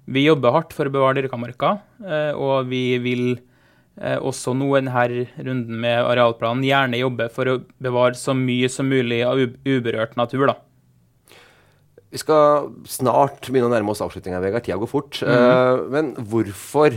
vi 0.09 0.25
jobber 0.27 0.57
hardt 0.57 0.75
for 0.77 0.89
å 0.89 0.95
bevare 0.95 1.21
dyrka 1.21 1.39
marka, 1.41 1.77
og 2.41 2.71
vi 2.71 2.97
vil 3.05 3.37
også 3.97 4.53
nå 4.53 4.67
denne 4.77 5.25
runden 5.41 5.81
med 5.81 6.05
arealplanen 6.05 6.65
gjerne 6.67 7.01
jobbe 7.01 7.31
for 7.33 7.49
å 7.49 7.61
bevare 7.81 8.19
så 8.19 8.35
mye 8.37 8.69
som 8.69 8.91
mulig 8.93 9.23
av 9.25 9.41
uberørt 9.41 10.19
natur. 10.21 10.51
da. 10.51 10.59
Vi 12.17 12.23
skal 12.23 12.71
snart 12.89 13.49
begynne 13.51 13.69
å 13.69 13.73
nærme 13.75 13.93
oss 13.93 14.01
avslutninga, 14.05 14.41
Vegard. 14.41 14.65
Tida 14.65 14.79
går 14.81 14.91
fort. 14.91 15.19
Mm. 15.21 15.37
Uh, 15.37 15.85
men 15.93 16.15
hvorfor 16.17 16.97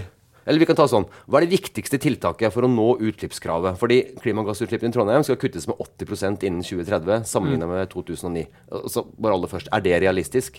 Eller 0.49 0.63
vi 0.63 0.65
kan 0.65 0.77
ta 0.79 0.88
sånn. 0.89 1.03
Hva 1.29 1.38
er 1.38 1.45
det 1.45 1.59
viktigste 1.59 1.99
tiltaket 2.01 2.53
for 2.55 2.65
å 2.65 2.69
nå 2.71 2.85
utslippskravet? 3.05 3.75
Fordi 3.77 3.99
klimagassutslippene 4.23 4.89
i 4.89 4.95
Trondheim 4.95 5.25
skal 5.27 5.38
kuttes 5.38 5.67
med 5.69 5.77
80% 5.83 6.45
innen 6.47 6.63
2030 6.65 7.27
sammenlignet 7.29 7.69
mm. 7.69 7.73
med 7.75 7.91
2009. 7.91 8.47
Så 8.89 9.03
bare 9.19 9.35
aller 9.38 9.51
først, 9.51 9.69
er 9.69 9.83
det 9.85 9.99
realistisk? 10.01 10.57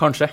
Kanskje. 0.00 0.30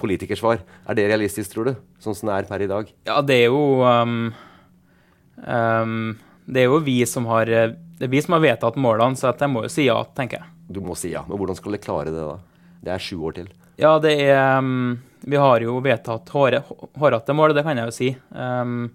Politikersvar. 0.00 0.62
Er 0.88 0.98
det 0.98 1.06
realistisk, 1.10 1.52
tror 1.52 1.70
du? 1.70 1.72
Sånn 2.02 2.16
som 2.16 2.30
det 2.30 2.36
er 2.38 2.48
per 2.48 2.64
i 2.64 2.70
dag? 2.70 2.90
Ja, 3.08 3.20
det 3.24 3.38
er 3.44 3.52
jo 3.52 3.82
um, 3.82 4.32
um, 5.44 5.94
Det 6.46 6.64
er 6.64 6.68
jo 6.68 6.80
vi 6.84 6.98
som 7.08 7.28
har 7.30 7.48
Det 7.48 8.06
er 8.06 8.12
vi 8.12 8.22
som 8.24 8.36
har 8.36 8.44
vedtatt 8.44 8.78
målene, 8.80 9.18
så 9.18 9.32
jeg 9.32 9.52
må 9.52 9.64
jo 9.66 9.72
si 9.72 9.88
ja, 9.88 10.00
tenker 10.16 10.42
jeg. 10.42 10.50
Du 10.74 10.80
må 10.84 10.96
si 10.98 11.12
ja. 11.12 11.24
Men 11.28 11.40
hvordan 11.40 11.58
skal 11.58 11.76
dere 11.76 11.84
klare 11.84 12.12
det, 12.14 12.24
da? 12.24 12.36
Det 12.84 12.94
er 12.94 13.04
sju 13.06 13.16
år 13.24 13.38
til. 13.38 13.50
Ja, 13.80 13.96
det 14.02 14.14
er 14.22 14.58
um, 14.58 15.00
Vi 15.24 15.40
har 15.40 15.64
jo 15.64 15.80
vedtatt 15.84 16.30
hårete 16.34 17.36
mål, 17.36 17.56
det 17.56 17.64
kan 17.66 17.80
jeg 17.80 17.90
jo 17.90 17.96
si. 17.96 18.12
Um, 18.30 18.92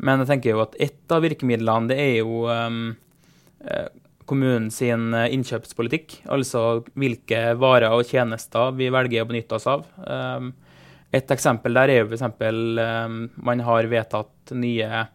men 0.00 0.22
jeg 0.22 0.30
tenker 0.30 0.54
jo 0.54 0.62
at 0.64 0.76
ett 0.80 1.12
av 1.12 1.20
virkemidlene, 1.26 1.90
det 1.90 1.98
er 2.00 2.14
jo 2.22 2.46
um, 2.48 2.94
kommunen 4.30 4.70
sin 4.70 5.10
innkjøpspolitikk. 5.10 6.20
Altså 6.30 6.84
hvilke 6.94 7.50
varer 7.58 7.90
og 7.92 8.06
tjenester 8.06 8.74
vi 8.78 8.90
velger 8.94 9.24
å 9.24 9.30
benytte 9.30 9.58
oss 9.58 9.66
av. 9.70 9.86
Um, 10.06 10.52
et 11.10 11.30
eksempel 11.34 11.74
der 11.74 11.90
er 11.90 12.04
jo 12.04 12.10
f.eks. 12.10 12.22
Um, 12.38 13.24
man 13.42 13.64
har 13.66 13.90
vedtatt 13.90 14.54
nye 14.54 15.08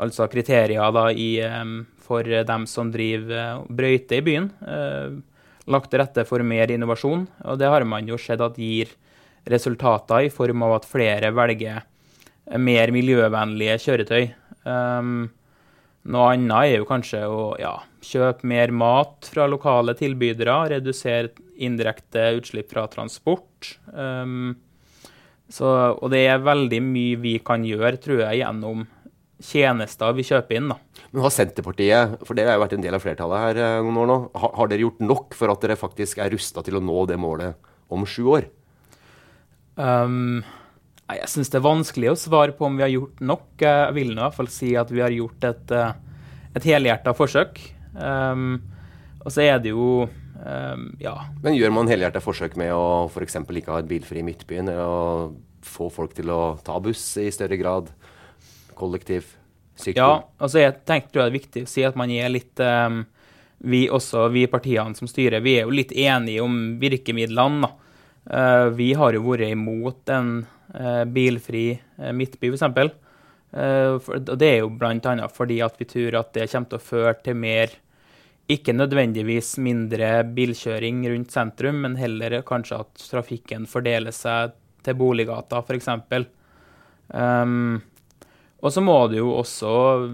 altså 0.00 0.28
kriterier 0.32 0.92
da, 0.92 1.10
i 1.12 1.36
um, 1.44 1.82
for 2.06 2.22
dem 2.22 2.66
som 2.70 2.92
driver 2.94 3.34
eh, 3.40 3.64
brøyte 3.78 4.20
i 4.20 4.24
byen. 4.24 4.50
Eh, 4.62 5.16
lagt 5.72 5.90
til 5.90 5.98
rette 6.02 6.22
for 6.28 6.44
mer 6.46 6.70
innovasjon, 6.70 7.24
og 7.42 7.58
det 7.58 7.70
har 7.72 7.86
man 7.88 8.06
jo 8.06 8.18
sett 8.20 8.42
at 8.44 8.58
gir 8.60 8.92
resultater 9.50 10.26
i 10.26 10.30
form 10.30 10.62
av 10.66 10.76
at 10.78 10.86
flere 10.86 11.32
velger 11.34 11.82
mer 12.62 12.92
miljøvennlige 12.94 13.78
kjøretøy. 13.82 14.28
Um, 14.66 15.26
noe 16.12 16.32
annet 16.34 16.72
er 16.72 16.78
jo 16.80 16.88
kanskje 16.88 17.22
å 17.28 17.40
ja, 17.60 17.74
kjøpe 18.04 18.46
mer 18.48 18.72
mat 18.74 19.28
fra 19.32 19.48
lokale 19.50 19.96
tilbydere, 19.98 20.58
redusere 20.76 21.32
indirekte 21.56 22.28
utslipp 22.38 22.70
fra 22.72 22.86
transport. 22.92 23.76
Um, 23.92 24.54
så, 25.48 25.72
og 25.94 26.10
det 26.12 26.24
er 26.26 26.42
veldig 26.42 26.82
mye 26.82 27.18
vi 27.22 27.36
kan 27.44 27.64
gjøre, 27.66 27.98
tror 28.02 28.24
jeg, 28.24 28.42
gjennom 28.42 28.84
tjenester 29.42 30.14
vi 30.16 30.24
kjøper 30.26 30.58
inn. 30.58 30.70
da. 30.72 30.78
Men 31.12 31.24
har 31.26 31.34
Senterpartiet, 31.34 32.18
for 32.26 32.38
dere 32.38 32.52
har 32.52 32.58
jo 32.58 32.64
vært 32.64 32.76
en 32.78 32.84
del 32.86 32.96
av 32.96 33.04
flertallet 33.04 33.42
her 33.44 33.62
eh, 33.62 33.78
noen 33.84 34.02
år 34.02 34.10
nå, 34.10 34.18
har, 34.42 34.54
har 34.60 34.70
dere 34.70 34.86
gjort 34.86 35.02
nok 35.04 35.36
for 35.38 35.52
at 35.52 35.64
dere 35.64 35.78
faktisk 35.80 36.22
er 36.22 36.32
rusta 36.34 36.64
til 36.66 36.78
å 36.78 36.84
nå 36.84 37.04
det 37.10 37.18
målet 37.20 37.58
om 37.92 38.06
sju 38.08 38.22
år? 38.32 38.48
Um, 39.76 40.40
jeg 41.14 41.30
syns 41.30 41.50
det 41.52 41.60
er 41.60 41.66
vanskelig 41.66 42.10
å 42.10 42.18
svare 42.18 42.54
på 42.56 42.66
om 42.66 42.78
vi 42.78 42.82
har 42.82 42.90
gjort 42.90 43.20
nok. 43.22 43.48
Jeg 43.62 43.94
vil 43.94 44.10
nå 44.10 44.18
i 44.18 44.24
hvert 44.24 44.38
fall 44.40 44.50
si 44.50 44.72
at 44.78 44.90
vi 44.90 45.02
har 45.04 45.14
gjort 45.14 45.44
et, 45.46 45.74
eh, 45.74 45.92
et 46.58 46.66
helhjerta 46.66 47.14
forsøk. 47.14 47.60
Um, 47.94 48.58
og 49.22 49.30
så 49.32 49.44
er 49.46 49.60
det 49.62 49.70
jo 49.70 50.04
um, 50.06 50.82
Ja. 51.00 51.14
Men 51.42 51.56
gjør 51.56 51.72
man 51.72 51.88
helhjertet 51.88 52.24
forsøk 52.24 52.58
med 52.58 52.74
å 52.74 53.06
f.eks. 53.08 53.38
ikke 53.38 53.72
ha 53.72 53.80
et 53.80 53.88
bilfri 53.88 54.24
Midtbyen, 54.26 54.68
eller 54.68 54.82
å 54.82 55.30
få 55.66 55.88
folk 55.94 56.14
til 56.14 56.30
å 56.34 56.58
ta 56.66 56.78
buss 56.82 57.04
i 57.22 57.30
større 57.34 57.58
grad? 57.60 57.88
Kollektiv? 58.76 59.30
Sykkel? 59.76 60.02
Ja, 60.02 60.26
altså 60.40 60.62
jeg 60.62 60.80
tenker 60.88 61.20
det 61.20 61.24
er 61.26 61.38
viktig 61.38 61.64
å 61.66 61.70
si 61.70 61.84
at 61.86 61.96
man 61.98 62.10
er 62.10 62.30
litt 62.32 62.60
um, 62.64 63.04
Vi 63.62 63.86
også, 63.92 64.26
vi 64.32 64.46
partiene 64.50 64.96
som 64.98 65.08
styrer, 65.08 65.44
vi 65.44 65.58
er 65.60 65.68
jo 65.68 65.74
litt 65.74 65.94
enige 65.94 66.42
om 66.42 66.76
virkemidlene. 66.82 67.62
da. 67.62 67.72
Uh, 68.26 68.68
vi 68.74 68.90
har 68.98 69.14
jo 69.14 69.22
vært 69.22 69.52
imot 69.54 70.10
en 70.10 70.40
bilfri 71.12 71.66
uh, 72.00 72.12
Midtby, 72.16 72.52
f.eks. 72.52 72.94
Uh, 73.56 73.96
og 73.96 74.36
det 74.36 74.48
er 74.50 74.60
jo 74.60 74.70
bl.a. 74.74 75.28
fordi 75.32 75.60
at 75.64 75.76
vi 75.80 75.88
tror 75.88 76.20
at 76.20 76.32
det 76.36 76.48
kommer 76.52 76.72
til 76.72 76.80
å 76.80 76.86
føre 76.86 77.18
til 77.24 77.38
mer 77.40 77.74
ikke 78.52 78.76
nødvendigvis 78.76 79.56
mindre 79.58 80.20
bilkjøring 80.36 81.02
rundt 81.10 81.34
sentrum, 81.34 81.80
men 81.82 81.96
heller 81.98 82.38
kanskje 82.46 82.78
at 82.84 83.06
trafikken 83.10 83.66
fordeler 83.66 84.14
seg 84.14 84.54
til 84.86 84.98
Boliggata, 84.98 85.64
f.eks. 85.66 85.88
Um, 87.10 87.80
og 88.62 88.72
så 88.74 88.82
må 88.82 88.98
det 89.10 89.18
jo 89.18 89.32
også 89.40 89.72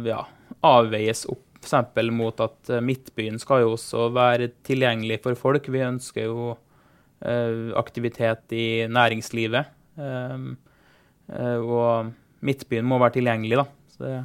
ja, 0.09 0.23
avveies 0.65 1.27
opp 1.33 1.45
f.eks. 1.63 2.11
mot 2.11 2.41
at 2.43 2.73
Midtbyen 2.83 3.39
skal 3.39 3.63
jo 3.63 3.75
også 3.77 4.09
være 4.15 4.51
tilgjengelig 4.67 5.21
for 5.23 5.39
folk. 5.39 5.69
Vi 5.71 5.85
ønsker 5.85 6.27
jo 6.27 6.49
uh, 6.57 7.69
aktivitet 7.79 8.57
i 8.57 8.67
næringslivet. 8.91 9.71
Um, 9.97 10.55
uh, 11.29 11.59
og 11.61 12.13
Midtbyen 12.45 12.87
må 12.89 12.99
være 13.03 13.19
tilgjengelig, 13.19 13.61
da. 13.63 13.67
Så 13.93 14.23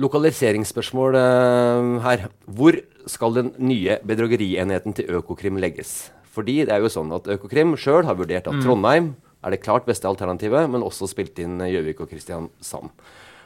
Lokaliseringsspørsmål 0.00 1.14
uh, 1.14 2.02
her. 2.02 2.28
Hvor 2.46 2.78
skal 3.10 3.36
den 3.36 3.52
nye 3.62 3.98
bedragerienheten 4.06 4.96
til 4.96 5.10
Økokrim 5.20 5.60
legges? 5.62 6.10
Fordi 6.34 6.64
det 6.66 6.74
er 6.74 6.82
jo 6.82 6.90
sånn 6.90 7.12
at 7.14 7.28
Økokrim 7.30 7.76
sjøl 7.78 8.06
har 8.08 8.18
vurdert 8.18 8.48
at 8.50 8.64
Trondheim 8.64 9.12
er 9.44 9.54
det 9.54 9.62
klart 9.62 9.86
beste 9.86 10.08
alternativet, 10.08 10.66
men 10.72 10.82
også 10.82 11.06
spilt 11.06 11.38
inn 11.38 11.60
Gjøvik 11.62 12.00
og 12.02 12.10
Kristiansand. 12.10 12.90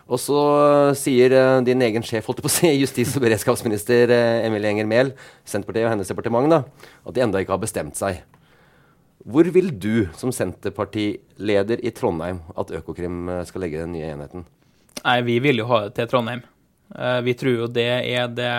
Og 0.08 0.16
så 0.22 0.38
sier 0.96 1.34
uh, 1.36 1.60
din 1.60 1.84
egen 1.84 2.06
sjef, 2.06 2.30
holdt 2.30 2.40
jeg 2.40 2.46
på 2.46 2.52
å 2.52 2.56
si, 2.56 2.72
justis- 2.84 3.12
og 3.18 3.26
beredskapsminister 3.26 4.14
Emilie 4.46 4.72
Enger 4.72 4.88
Mehl, 4.88 5.12
Senterpartiet 5.44 5.84
og 5.84 5.96
hennes 5.96 6.14
departement, 6.14 6.48
da, 6.48 6.62
at 7.04 7.16
de 7.16 7.26
enda 7.26 7.44
ikke 7.44 7.56
har 7.58 7.64
bestemt 7.66 8.00
seg. 8.00 8.22
Hvor 9.28 9.48
vil 9.52 9.74
du 9.76 10.08
som 10.16 10.32
Senterpartileder 10.32 11.82
i 11.84 11.92
Trondheim 11.92 12.40
at 12.56 12.70
Økokrim 12.72 13.26
uh, 13.28 13.42
skal 13.44 13.66
legge 13.66 13.82
den 13.82 13.92
nye 13.92 14.14
enheten? 14.14 14.46
Nei, 15.04 15.18
vi 15.26 15.36
vil 15.44 15.60
jo 15.60 15.66
ha 15.68 15.82
det 15.84 15.98
til 15.98 16.08
Trondheim. 16.10 16.40
Eh, 16.96 17.20
vi 17.26 17.34
tror 17.38 17.54
jo 17.62 17.66
det 17.70 17.86
er 18.08 18.30
det, 18.32 18.52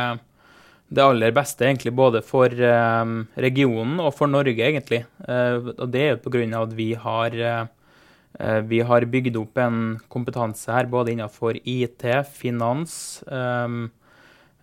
det 0.90 1.04
aller 1.04 1.34
beste, 1.36 1.66
egentlig, 1.68 1.94
både 1.96 2.22
for 2.26 2.54
eh, 2.54 3.16
regionen 3.46 4.00
og 4.04 4.14
for 4.18 4.32
Norge, 4.32 4.56
egentlig. 4.56 5.04
Eh, 5.26 5.58
og 5.76 5.88
det 5.94 6.06
er 6.06 6.14
jo 6.14 6.22
pga. 6.24 6.46
at 6.62 6.76
vi 6.78 6.94
har, 6.94 7.36
eh, 7.36 8.62
vi 8.70 8.80
har 8.80 9.06
bygd 9.06 9.42
opp 9.42 9.58
en 9.58 10.00
kompetanse 10.10 10.72
her, 10.72 10.86
både 10.86 11.12
innenfor 11.16 11.60
IT, 11.64 12.06
finans 12.32 13.24
eh, 13.28 13.68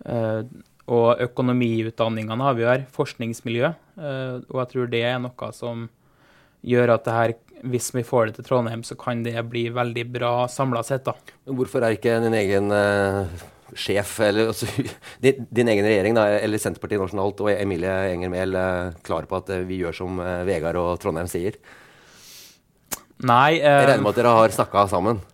eh, 0.07 0.42
og 0.87 1.21
økonomiutdanningene 1.21 2.47
har 2.47 2.55
vi 2.55 2.62
jo 2.62 2.71
her, 2.71 2.87
forskningsmiljø. 2.95 3.75
Eh, 3.99 4.35
og 4.49 4.61
jeg 4.62 4.73
tror 4.73 4.90
det 4.92 5.03
er 5.03 5.19
noe 5.19 5.53
som 5.53 5.88
gjør 6.62 6.95
at 6.95 7.05
det 7.05 7.16
her, 7.16 7.35
hvis 7.66 7.90
vi 7.97 8.05
får 8.07 8.31
det 8.31 8.38
til 8.38 8.49
Trondheim, 8.49 8.85
så 8.87 8.97
kan 9.01 9.25
det 9.27 9.37
bli 9.51 9.69
veldig 9.75 10.07
bra 10.12 10.33
samla 10.49 10.85
sett. 10.87 11.05
da. 11.09 11.16
Hvorfor 11.45 11.85
er 11.85 11.99
ikke 11.99 12.21
din 12.25 12.40
egen 12.45 12.73
uh 12.73 13.53
sjef, 13.75 14.19
eller 14.23 14.53
altså, 14.53 14.69
din, 15.25 15.47
din 15.51 15.71
egen 15.73 15.87
regjering, 15.87 16.16
da, 16.16 16.27
eller 16.38 16.61
Senterpartiet 16.62 17.03
nasjonalt 17.03 17.42
og 17.42 17.51
Emilie 17.55 17.95
Enger 18.12 18.33
Mehl 18.33 18.59
eh, 18.59 18.95
klar 19.07 19.27
på 19.29 19.40
at 19.40 19.51
eh, 19.55 19.64
vi 19.66 19.81
gjør 19.83 19.97
som 19.97 20.23
Vegard 20.47 20.79
og 20.81 20.95
Trondheim 21.03 21.31
sier? 21.31 21.59
Nei, 23.27 23.59
Jeg 23.59 23.64
eh, 23.64 23.87
regner 23.88 24.05
med 24.05 24.12
at 24.12 24.21
dere 24.21 24.37
har 24.38 24.55
snakka 24.55 24.87
sammen? 24.92 25.25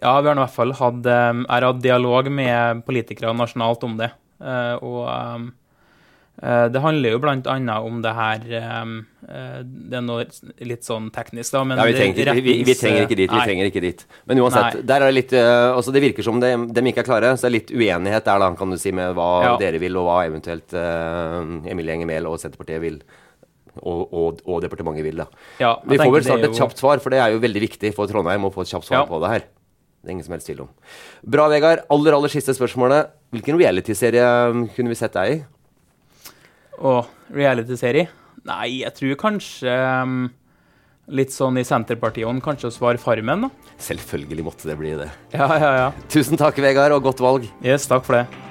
ja, 0.00 0.14
vi 0.22 0.30
har 0.30 0.38
i 0.38 0.40
hvert 0.40 0.54
fall 0.54 0.70
hatt, 0.78 1.04
jeg 1.04 1.64
hatt 1.66 1.80
dialog 1.84 2.28
med 2.32 2.78
politikere 2.86 3.34
nasjonalt 3.36 3.82
om 3.84 3.98
det. 3.98 4.06
Og 4.80 5.02
det 6.40 6.80
handler 6.80 7.12
jo 7.12 7.18
bl.a. 7.20 7.54
om 7.84 7.98
det 8.00 8.12
her 8.16 8.44
eh, 8.48 8.92
eh, 9.28 9.56
Det 9.60 9.98
er 9.98 10.04
noe 10.06 10.24
litt 10.64 10.86
sånn 10.88 11.10
teknisk, 11.12 11.52
da. 11.52 11.60
Men 11.68 11.76
Ja, 11.76 11.84
vi, 11.84 11.96
trenger, 11.98 12.30
vi, 12.40 12.54
vi, 12.64 12.76
trenger 12.78 13.04
ikke 13.04 13.18
dit. 13.18 13.28
vi 13.28 13.36
Nei. 13.36 13.44
trenger 13.44 13.68
ikke 13.68 13.82
dit. 13.84 14.04
Men 14.30 14.40
uansett, 14.40 14.78
Nei. 14.78 14.86
der 14.88 15.04
er 15.04 15.12
det 15.12 15.16
litt 15.18 15.34
eh, 15.36 15.68
altså 15.74 15.92
Det 15.92 16.02
virker 16.06 16.24
som 16.24 16.40
de, 16.40 16.54
de 16.72 16.84
ikke 16.88 17.04
er 17.04 17.08
klare, 17.10 17.34
så 17.36 17.44
det 17.44 17.50
er 17.50 17.56
litt 17.58 17.74
uenighet 17.76 18.24
der, 18.24 18.40
da, 18.40 18.48
kan 18.56 18.72
du 18.72 18.78
si, 18.80 18.92
med 18.96 19.12
hva 19.18 19.28
Ja. 19.44 19.52
dere 19.60 19.82
vil, 19.82 20.00
og 20.00 20.08
hva 20.08 20.22
eventuelt 20.30 20.72
uh, 20.76 21.44
Emilie 21.68 21.98
Enger 21.98 22.08
Mehl 22.08 22.26
og 22.30 22.40
Senterpartiet 22.40 22.80
vil. 22.82 22.98
Og, 23.80 24.00
og, 24.10 24.40
og 24.48 24.64
departementet 24.64 25.04
vil, 25.06 25.20
da. 25.22 25.28
Ja, 25.60 25.76
Vi 25.86 26.00
får 26.00 26.10
vel 26.16 26.24
snart 26.26 26.48
et 26.48 26.56
kjapt 26.58 26.80
svar, 26.80 26.98
for 27.04 27.12
det 27.12 27.20
er 27.22 27.36
jo 27.36 27.44
veldig 27.44 27.62
viktig 27.68 27.92
for 27.96 28.10
Trondheim 28.10 28.48
å 28.48 28.50
få 28.52 28.64
et 28.64 28.72
kjapt 28.72 28.88
svar 28.88 29.06
på 29.08 29.20
det 29.22 29.30
her. 29.36 29.46
Det 30.00 30.08
er 30.08 30.16
ingen 30.16 30.24
som 30.24 30.32
helst 30.34 30.48
tvil 30.48 30.64
om. 30.64 30.68
Bra, 31.36 31.46
Vegard. 31.52 31.84
Aller, 31.92 32.16
aller 32.16 32.32
siste 32.32 32.54
spørsmålet. 32.56 33.12
Hvilken 33.36 33.60
realityserie 33.60 34.24
kunne 34.74 34.92
vi 34.92 34.96
sett 34.98 35.12
deg 35.16 35.34
i? 35.36 35.40
Og 36.80 37.08
reality-serie? 37.36 38.08
Nei, 38.48 38.80
jeg 38.80 38.94
tror 38.96 39.16
kanskje 39.20 39.72
um, 40.00 40.20
litt 41.12 41.34
sånn 41.34 41.60
i 41.60 41.64
Senterpartiet-ånd, 41.66 42.40
kanskje 42.44 42.70
å 42.70 42.74
svare 42.74 43.00
Farmen, 43.00 43.46
da. 43.46 43.74
Selvfølgelig 43.90 44.46
måtte 44.46 44.70
det 44.70 44.78
bli 44.80 44.94
det. 44.96 45.10
Ja, 45.36 45.50
ja, 45.60 45.72
ja. 45.84 45.90
Tusen 46.12 46.40
takk, 46.40 46.60
Vegard, 46.64 46.96
og 46.96 47.04
godt 47.10 47.20
valg. 47.24 47.50
Yes, 47.60 47.88
takk 47.90 48.06
for 48.08 48.22
det. 48.22 48.49